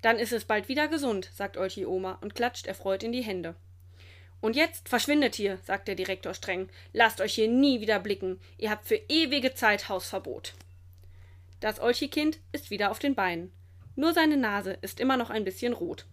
Dann 0.00 0.18
ist 0.18 0.32
es 0.32 0.46
bald 0.46 0.68
wieder 0.70 0.88
gesund, 0.88 1.30
sagt 1.34 1.58
Olchi-Oma 1.58 2.16
und 2.22 2.34
klatscht 2.34 2.66
erfreut 2.66 3.02
in 3.02 3.12
die 3.12 3.20
Hände. 3.20 3.54
Und 4.40 4.56
jetzt 4.56 4.88
verschwindet 4.88 5.34
hier, 5.34 5.58
sagt 5.66 5.86
der 5.86 5.96
Direktor 5.96 6.32
streng. 6.32 6.70
Lasst 6.94 7.20
euch 7.20 7.34
hier 7.34 7.46
nie 7.46 7.82
wieder 7.82 8.00
blicken. 8.00 8.40
Ihr 8.56 8.70
habt 8.70 8.88
für 8.88 8.98
ewige 9.10 9.52
Zeit 9.52 9.90
Hausverbot. 9.90 10.54
Das 11.60 11.78
Olchi-Kind 11.78 12.38
ist 12.52 12.70
wieder 12.70 12.90
auf 12.90 13.00
den 13.00 13.14
Beinen. 13.14 13.52
Nur 13.96 14.14
seine 14.14 14.38
Nase 14.38 14.78
ist 14.80 14.98
immer 14.98 15.18
noch 15.18 15.28
ein 15.28 15.44
bisschen 15.44 15.74
rot. 15.74 16.06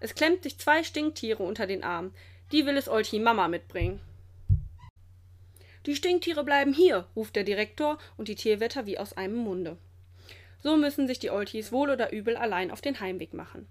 Es 0.00 0.14
klemmt 0.14 0.44
sich 0.44 0.58
zwei 0.58 0.82
Stinktiere 0.82 1.42
unter 1.42 1.66
den 1.66 1.84
Arm. 1.84 2.14
Die 2.52 2.64
will 2.64 2.78
es 2.78 2.88
Olchi 2.88 3.18
Mama 3.18 3.48
mitbringen. 3.48 4.00
Die 5.88 5.96
Stinktiere 5.96 6.44
bleiben 6.44 6.74
hier, 6.74 7.06
ruft 7.16 7.34
der 7.34 7.44
Direktor 7.44 7.96
und 8.18 8.28
die 8.28 8.34
Tierwetter 8.34 8.84
wie 8.84 8.98
aus 8.98 9.14
einem 9.14 9.36
Munde. 9.36 9.78
So 10.62 10.76
müssen 10.76 11.08
sich 11.08 11.18
die 11.18 11.30
Oltis 11.30 11.72
wohl 11.72 11.88
oder 11.88 12.12
übel 12.12 12.36
allein 12.36 12.70
auf 12.70 12.82
den 12.82 13.00
Heimweg 13.00 13.32
machen. 13.32 13.66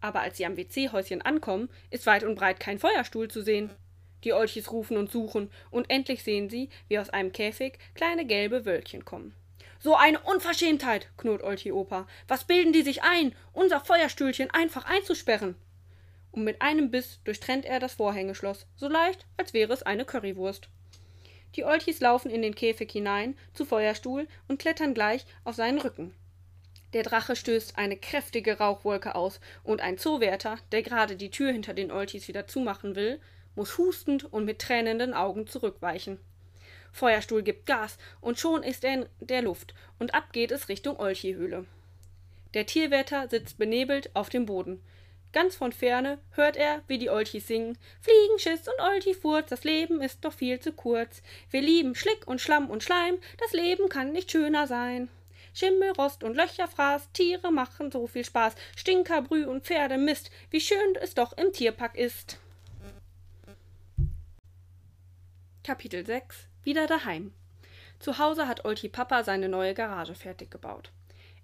Aber 0.00 0.22
als 0.22 0.38
sie 0.38 0.46
am 0.46 0.56
WC-Häuschen 0.56 1.20
ankommen, 1.20 1.68
ist 1.90 2.06
weit 2.06 2.24
und 2.24 2.36
breit 2.36 2.58
kein 2.58 2.78
Feuerstuhl 2.78 3.28
zu 3.28 3.42
sehen. 3.42 3.68
Die 4.24 4.32
Olchis 4.32 4.72
rufen 4.72 4.96
und 4.96 5.12
suchen, 5.12 5.50
und 5.70 5.90
endlich 5.90 6.22
sehen 6.22 6.48
sie, 6.48 6.70
wie 6.88 6.98
aus 6.98 7.10
einem 7.10 7.32
Käfig 7.32 7.78
kleine 7.94 8.24
gelbe 8.24 8.64
Wölkchen 8.64 9.04
kommen. 9.04 9.34
So 9.78 9.94
eine 9.94 10.20
Unverschämtheit, 10.20 11.10
knurrt 11.18 11.42
Olchi 11.42 11.70
Opa. 11.70 12.08
Was 12.28 12.44
bilden 12.44 12.72
die 12.72 12.80
sich 12.80 13.02
ein, 13.02 13.34
unser 13.52 13.80
Feuerstühlchen 13.80 14.50
einfach 14.52 14.86
einzusperren? 14.86 15.54
Und 16.32 16.44
mit 16.44 16.62
einem 16.62 16.90
Biss 16.90 17.20
durchtrennt 17.24 17.66
er 17.66 17.78
das 17.78 17.92
Vorhängeschloss, 17.92 18.64
so 18.74 18.88
leicht, 18.88 19.26
als 19.36 19.52
wäre 19.52 19.74
es 19.74 19.82
eine 19.82 20.06
Currywurst. 20.06 20.70
Die 21.56 21.64
Olchis 21.64 22.00
laufen 22.00 22.30
in 22.30 22.42
den 22.42 22.54
Käfig 22.54 22.90
hinein, 22.92 23.36
zu 23.54 23.64
Feuerstuhl, 23.64 24.28
und 24.48 24.58
klettern 24.58 24.94
gleich 24.94 25.24
auf 25.44 25.54
seinen 25.54 25.80
Rücken. 25.80 26.14
Der 26.92 27.02
Drache 27.02 27.36
stößt 27.36 27.76
eine 27.76 27.96
kräftige 27.96 28.58
Rauchwolke 28.58 29.14
aus, 29.14 29.40
und 29.62 29.80
ein 29.80 29.98
Zoowärter, 29.98 30.58
der 30.72 30.82
gerade 30.82 31.16
die 31.16 31.30
Tür 31.30 31.52
hinter 31.52 31.74
den 31.74 31.92
Olchis 31.92 32.28
wieder 32.28 32.46
zumachen 32.46 32.96
will, 32.96 33.20
muss 33.54 33.76
hustend 33.76 34.32
und 34.32 34.44
mit 34.44 34.60
tränenden 34.60 35.14
Augen 35.14 35.46
zurückweichen. 35.46 36.18
Feuerstuhl 36.92 37.42
gibt 37.42 37.66
Gas, 37.66 37.98
und 38.20 38.38
schon 38.38 38.62
ist 38.62 38.84
er 38.84 38.94
in 38.94 39.06
der 39.20 39.42
Luft, 39.42 39.74
und 39.98 40.14
ab 40.14 40.32
geht 40.32 40.50
es 40.50 40.68
Richtung 40.68 40.98
Olchi-Höhle. 40.98 41.66
Der 42.54 42.64
Tierwärter 42.64 43.28
sitzt 43.28 43.58
benebelt 43.58 44.10
auf 44.14 44.30
dem 44.30 44.46
Boden. 44.46 44.82
Ganz 45.32 45.56
von 45.56 45.72
ferne 45.72 46.18
hört 46.32 46.56
er, 46.56 46.82
wie 46.86 46.98
die 46.98 47.10
Olchis 47.10 47.46
singen. 47.46 47.76
Fliegenschiss 48.00 48.66
und 48.66 48.80
Olchifurz, 48.80 49.50
das 49.50 49.64
Leben 49.64 50.00
ist 50.00 50.24
doch 50.24 50.32
viel 50.32 50.58
zu 50.58 50.72
kurz. 50.72 51.22
Wir 51.50 51.60
lieben 51.60 51.94
Schlick 51.94 52.26
und 52.26 52.40
Schlamm 52.40 52.70
und 52.70 52.82
Schleim, 52.82 53.18
das 53.38 53.52
Leben 53.52 53.88
kann 53.88 54.12
nicht 54.12 54.30
schöner 54.30 54.66
sein. 54.66 55.08
Schimmel, 55.52 55.92
Rost 55.98 56.24
und 56.24 56.36
Löcher 56.36 56.68
fraß, 56.68 57.12
Tiere 57.12 57.50
machen 57.52 57.90
so 57.90 58.06
viel 58.06 58.24
Spaß, 58.24 58.54
Stinker, 58.76 59.22
Brüh 59.22 59.44
und 59.44 59.64
Pferde 59.64 59.98
Mist, 59.98 60.30
wie 60.50 60.60
schön 60.60 60.96
es 61.00 61.14
doch 61.14 61.36
im 61.36 61.52
Tierpark 61.52 61.96
ist. 61.96 62.38
Kapitel 65.62 66.06
6 66.06 66.46
Wieder 66.64 66.86
daheim. 66.86 67.34
Zu 67.98 68.18
Hause 68.18 68.48
hat 68.48 68.64
Olti 68.64 68.88
Papa 68.88 69.24
seine 69.24 69.50
neue 69.50 69.74
Garage 69.74 70.14
fertig 70.14 70.50
gebaut. 70.50 70.90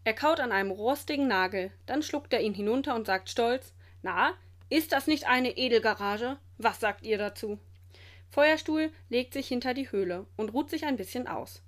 Er 0.04 0.14
kaut 0.14 0.40
an 0.40 0.52
einem 0.52 0.70
rostigen 0.70 1.28
Nagel, 1.28 1.72
dann 1.86 2.02
schluckt 2.02 2.32
er 2.32 2.40
ihn 2.40 2.54
hinunter 2.54 2.94
und 2.94 3.06
sagt 3.06 3.28
stolz: 3.28 3.73
Na, 4.04 4.34
ist 4.68 4.92
das 4.92 5.06
nicht 5.06 5.26
eine 5.26 5.56
Edelgarage? 5.56 6.36
Was 6.58 6.78
sagt 6.78 7.06
ihr 7.06 7.16
dazu? 7.16 7.58
Feuerstuhl 8.28 8.92
legt 9.08 9.32
sich 9.32 9.48
hinter 9.48 9.72
die 9.72 9.90
Höhle 9.90 10.26
und 10.36 10.52
ruht 10.52 10.68
sich 10.68 10.84
ein 10.84 10.98
bisschen 10.98 11.26
aus. 11.26 11.62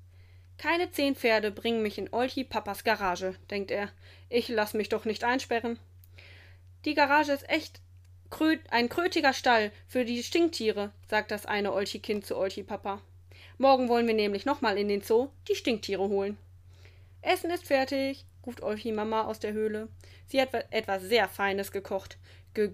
Keine 0.59 0.90
zehn 0.90 1.14
Pferde 1.16 1.51
bringen 1.51 1.83
mich 1.83 1.96
in 1.96 2.12
Olchi 2.12 2.44
Papas 2.44 2.85
Garage, 2.85 3.37
denkt 3.51 3.70
er. 3.70 3.88
Ich 4.29 4.49
lass 4.49 4.75
mich 4.75 4.90
doch 4.90 5.07
nicht 5.07 5.25
einsperren. 5.25 5.79
Die 6.85 6.94
Garage 6.94 7.33
ist 7.33 7.49
echt 7.49 7.81
kröt 8.29 8.61
ein 8.70 8.90
krötiger 8.90 9.33
Stall 9.33 9.72
für 9.88 10.05
die 10.05 10.22
Stinktiere, 10.22 10.92
sagt 11.09 11.31
das 11.31 11.46
eine 11.46 11.72
Olchi-Kind 11.72 12.27
zu 12.27 12.37
Olchi-Papa. 12.37 13.01
Morgen 13.57 13.88
wollen 13.88 14.07
wir 14.07 14.14
nämlich 14.14 14.44
nochmal 14.44 14.77
in 14.77 14.88
den 14.88 15.01
Zoo 15.01 15.31
die 15.49 15.55
Stinktiere 15.55 16.07
holen. 16.07 16.37
Essen 17.22 17.51
ist 17.51 17.66
fertig, 17.66 18.27
ruft 18.47 18.63
Olchi-Mama 18.63 19.25
aus 19.25 19.41
der 19.41 19.53
Höhle. 19.53 19.89
Sie 20.27 20.41
hat 20.41 20.55
etwas 20.71 21.03
sehr 21.03 21.29
Feines 21.29 21.73
gekocht. 21.73 22.19
Ge 22.55 22.73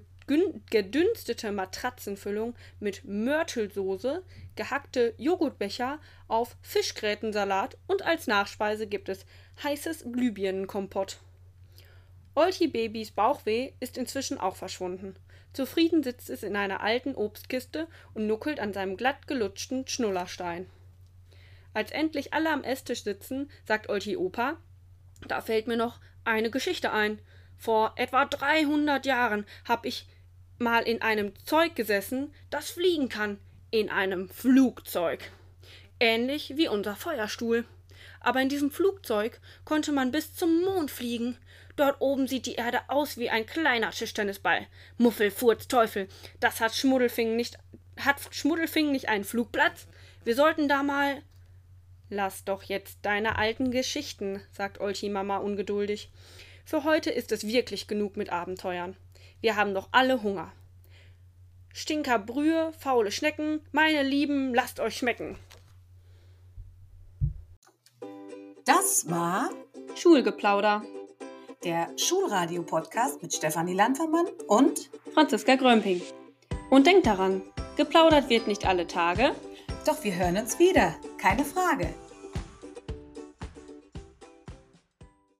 gedünstete 0.71 1.51
Matratzenfüllung 1.51 2.55
mit 2.79 3.05
Mörtelsoße, 3.05 4.23
gehackte 4.55 5.15
Joghurtbecher 5.19 5.99
auf 6.29 6.57
Fischgrätensalat 6.63 7.77
und 7.89 8.03
als 8.03 8.29
Nachspeise 8.29 8.87
gibt 8.87 9.09
es 9.09 9.27
heißes 9.65 10.05
Glühbirnenkompott. 10.13 11.19
Olti 12.35 12.69
Babys 12.69 13.11
Bauchweh 13.11 13.73
ist 13.81 13.99
inzwischen 13.99 14.39
auch 14.39 14.55
verschwunden. 14.55 15.17
Zufrieden 15.53 16.03
sitzt 16.03 16.31
es 16.31 16.43
in 16.43 16.57
einer 16.57 16.81
alten 16.81 17.15
Obstkiste 17.15 17.87
und 18.15 18.27
nuckelt 18.27 18.59
an 18.59 18.73
seinem 18.73 18.97
glatt 18.97 19.27
gelutschten 19.27 19.87
Schnullerstein. 19.87 20.67
Als 21.75 21.91
endlich 21.91 22.33
alle 22.33 22.51
am 22.51 22.65
Esstisch 22.65 23.03
sitzen, 23.03 23.51
sagt 23.67 23.89
Olti 23.89 24.17
Opa, 24.17 24.57
da 25.29 25.41
fällt 25.41 25.67
mir 25.67 25.77
noch 25.77 26.01
eine 26.25 26.51
Geschichte 26.51 26.93
ein. 26.93 27.21
Vor 27.57 27.93
etwa 27.97 28.25
300 28.25 29.07
Jahren 29.07 29.47
hab 29.69 29.87
ich 29.87 30.07
mal 30.59 30.83
in 30.83 31.03
einem 31.03 31.33
Zeug 31.45 31.75
gesessen, 31.75 32.33
das 32.51 32.71
fliegen 32.71 33.09
kann. 33.09 33.39
In 33.71 33.89
einem 33.89 34.29
Flugzeug. 34.29 35.31
Ähnlich 35.99 36.57
wie 36.57 36.69
unser 36.69 36.95
Feuerstuhl. 36.95 37.65
Aber 38.21 38.41
in 38.41 38.49
diesem 38.49 38.71
Flugzeug 38.71 39.41
konnte 39.65 39.93
man 39.93 40.11
bis 40.11 40.35
zum 40.35 40.63
Mond 40.63 40.91
fliegen. 40.91 41.39
Dort 41.77 42.01
oben 42.01 42.27
sieht 42.29 42.47
die 42.47 42.55
Erde 42.55 42.81
aus 42.89 43.17
wie 43.17 43.31
ein 43.31 43.47
kleiner 43.47 43.91
Tischtennisball. 43.91 44.67
Muffel, 44.99 45.31
Furz, 45.31 45.69
Teufel. 45.69 46.09
Das 46.39 46.61
hat 46.61 46.75
Schmuddelfing 46.75 47.35
nicht. 47.35 47.59
Hat 47.99 48.21
Schmuddelfing 48.31 48.93
nicht 48.93 49.09
einen 49.09 49.25
Flugplatz? 49.25 49.87
Wir 50.25 50.35
sollten 50.35 50.69
da 50.69 50.83
mal. 50.83 51.23
Lass 52.14 52.44
doch 52.44 52.62
jetzt 52.64 52.98
deine 53.01 53.38
alten 53.38 53.70
Geschichten, 53.70 54.42
sagt 54.53 54.83
Olchi 54.83 55.09
Mama 55.09 55.38
ungeduldig. 55.38 56.11
Für 56.62 56.85
heute 56.85 57.09
ist 57.09 57.33
es 57.33 57.46
wirklich 57.46 57.88
genug 57.88 58.18
mit 58.18 58.31
Abenteuern. 58.31 58.98
Wir 59.40 59.57
haben 59.57 59.72
doch 59.72 59.88
alle 59.92 60.22
Hunger. 60.22 60.53
Stinkerbrühe, 61.72 62.75
faule 62.79 63.11
Schnecken, 63.11 63.62
meine 63.72 64.03
Lieben, 64.03 64.53
lasst 64.55 64.79
euch 64.79 64.98
schmecken. 64.98 65.38
Das 68.66 69.09
war 69.09 69.48
Schulgeplauder. 69.94 70.83
Der 71.64 71.88
Schulradio-Podcast 71.96 73.22
mit 73.22 73.33
Stefanie 73.33 73.72
Landvermann 73.72 74.27
und 74.48 74.90
Franziska 75.14 75.55
Grömping. 75.55 76.03
Und 76.68 76.87
denkt 76.87 77.07
daran, 77.07 77.40
geplaudert 77.79 78.29
wird 78.29 78.48
nicht 78.48 78.66
alle 78.66 78.87
Tage. 78.87 79.35
Doch 79.87 80.05
wir 80.05 80.14
hören 80.14 80.37
uns 80.37 80.59
wieder, 80.59 80.94
keine 81.16 81.46
Frage. 81.46 81.94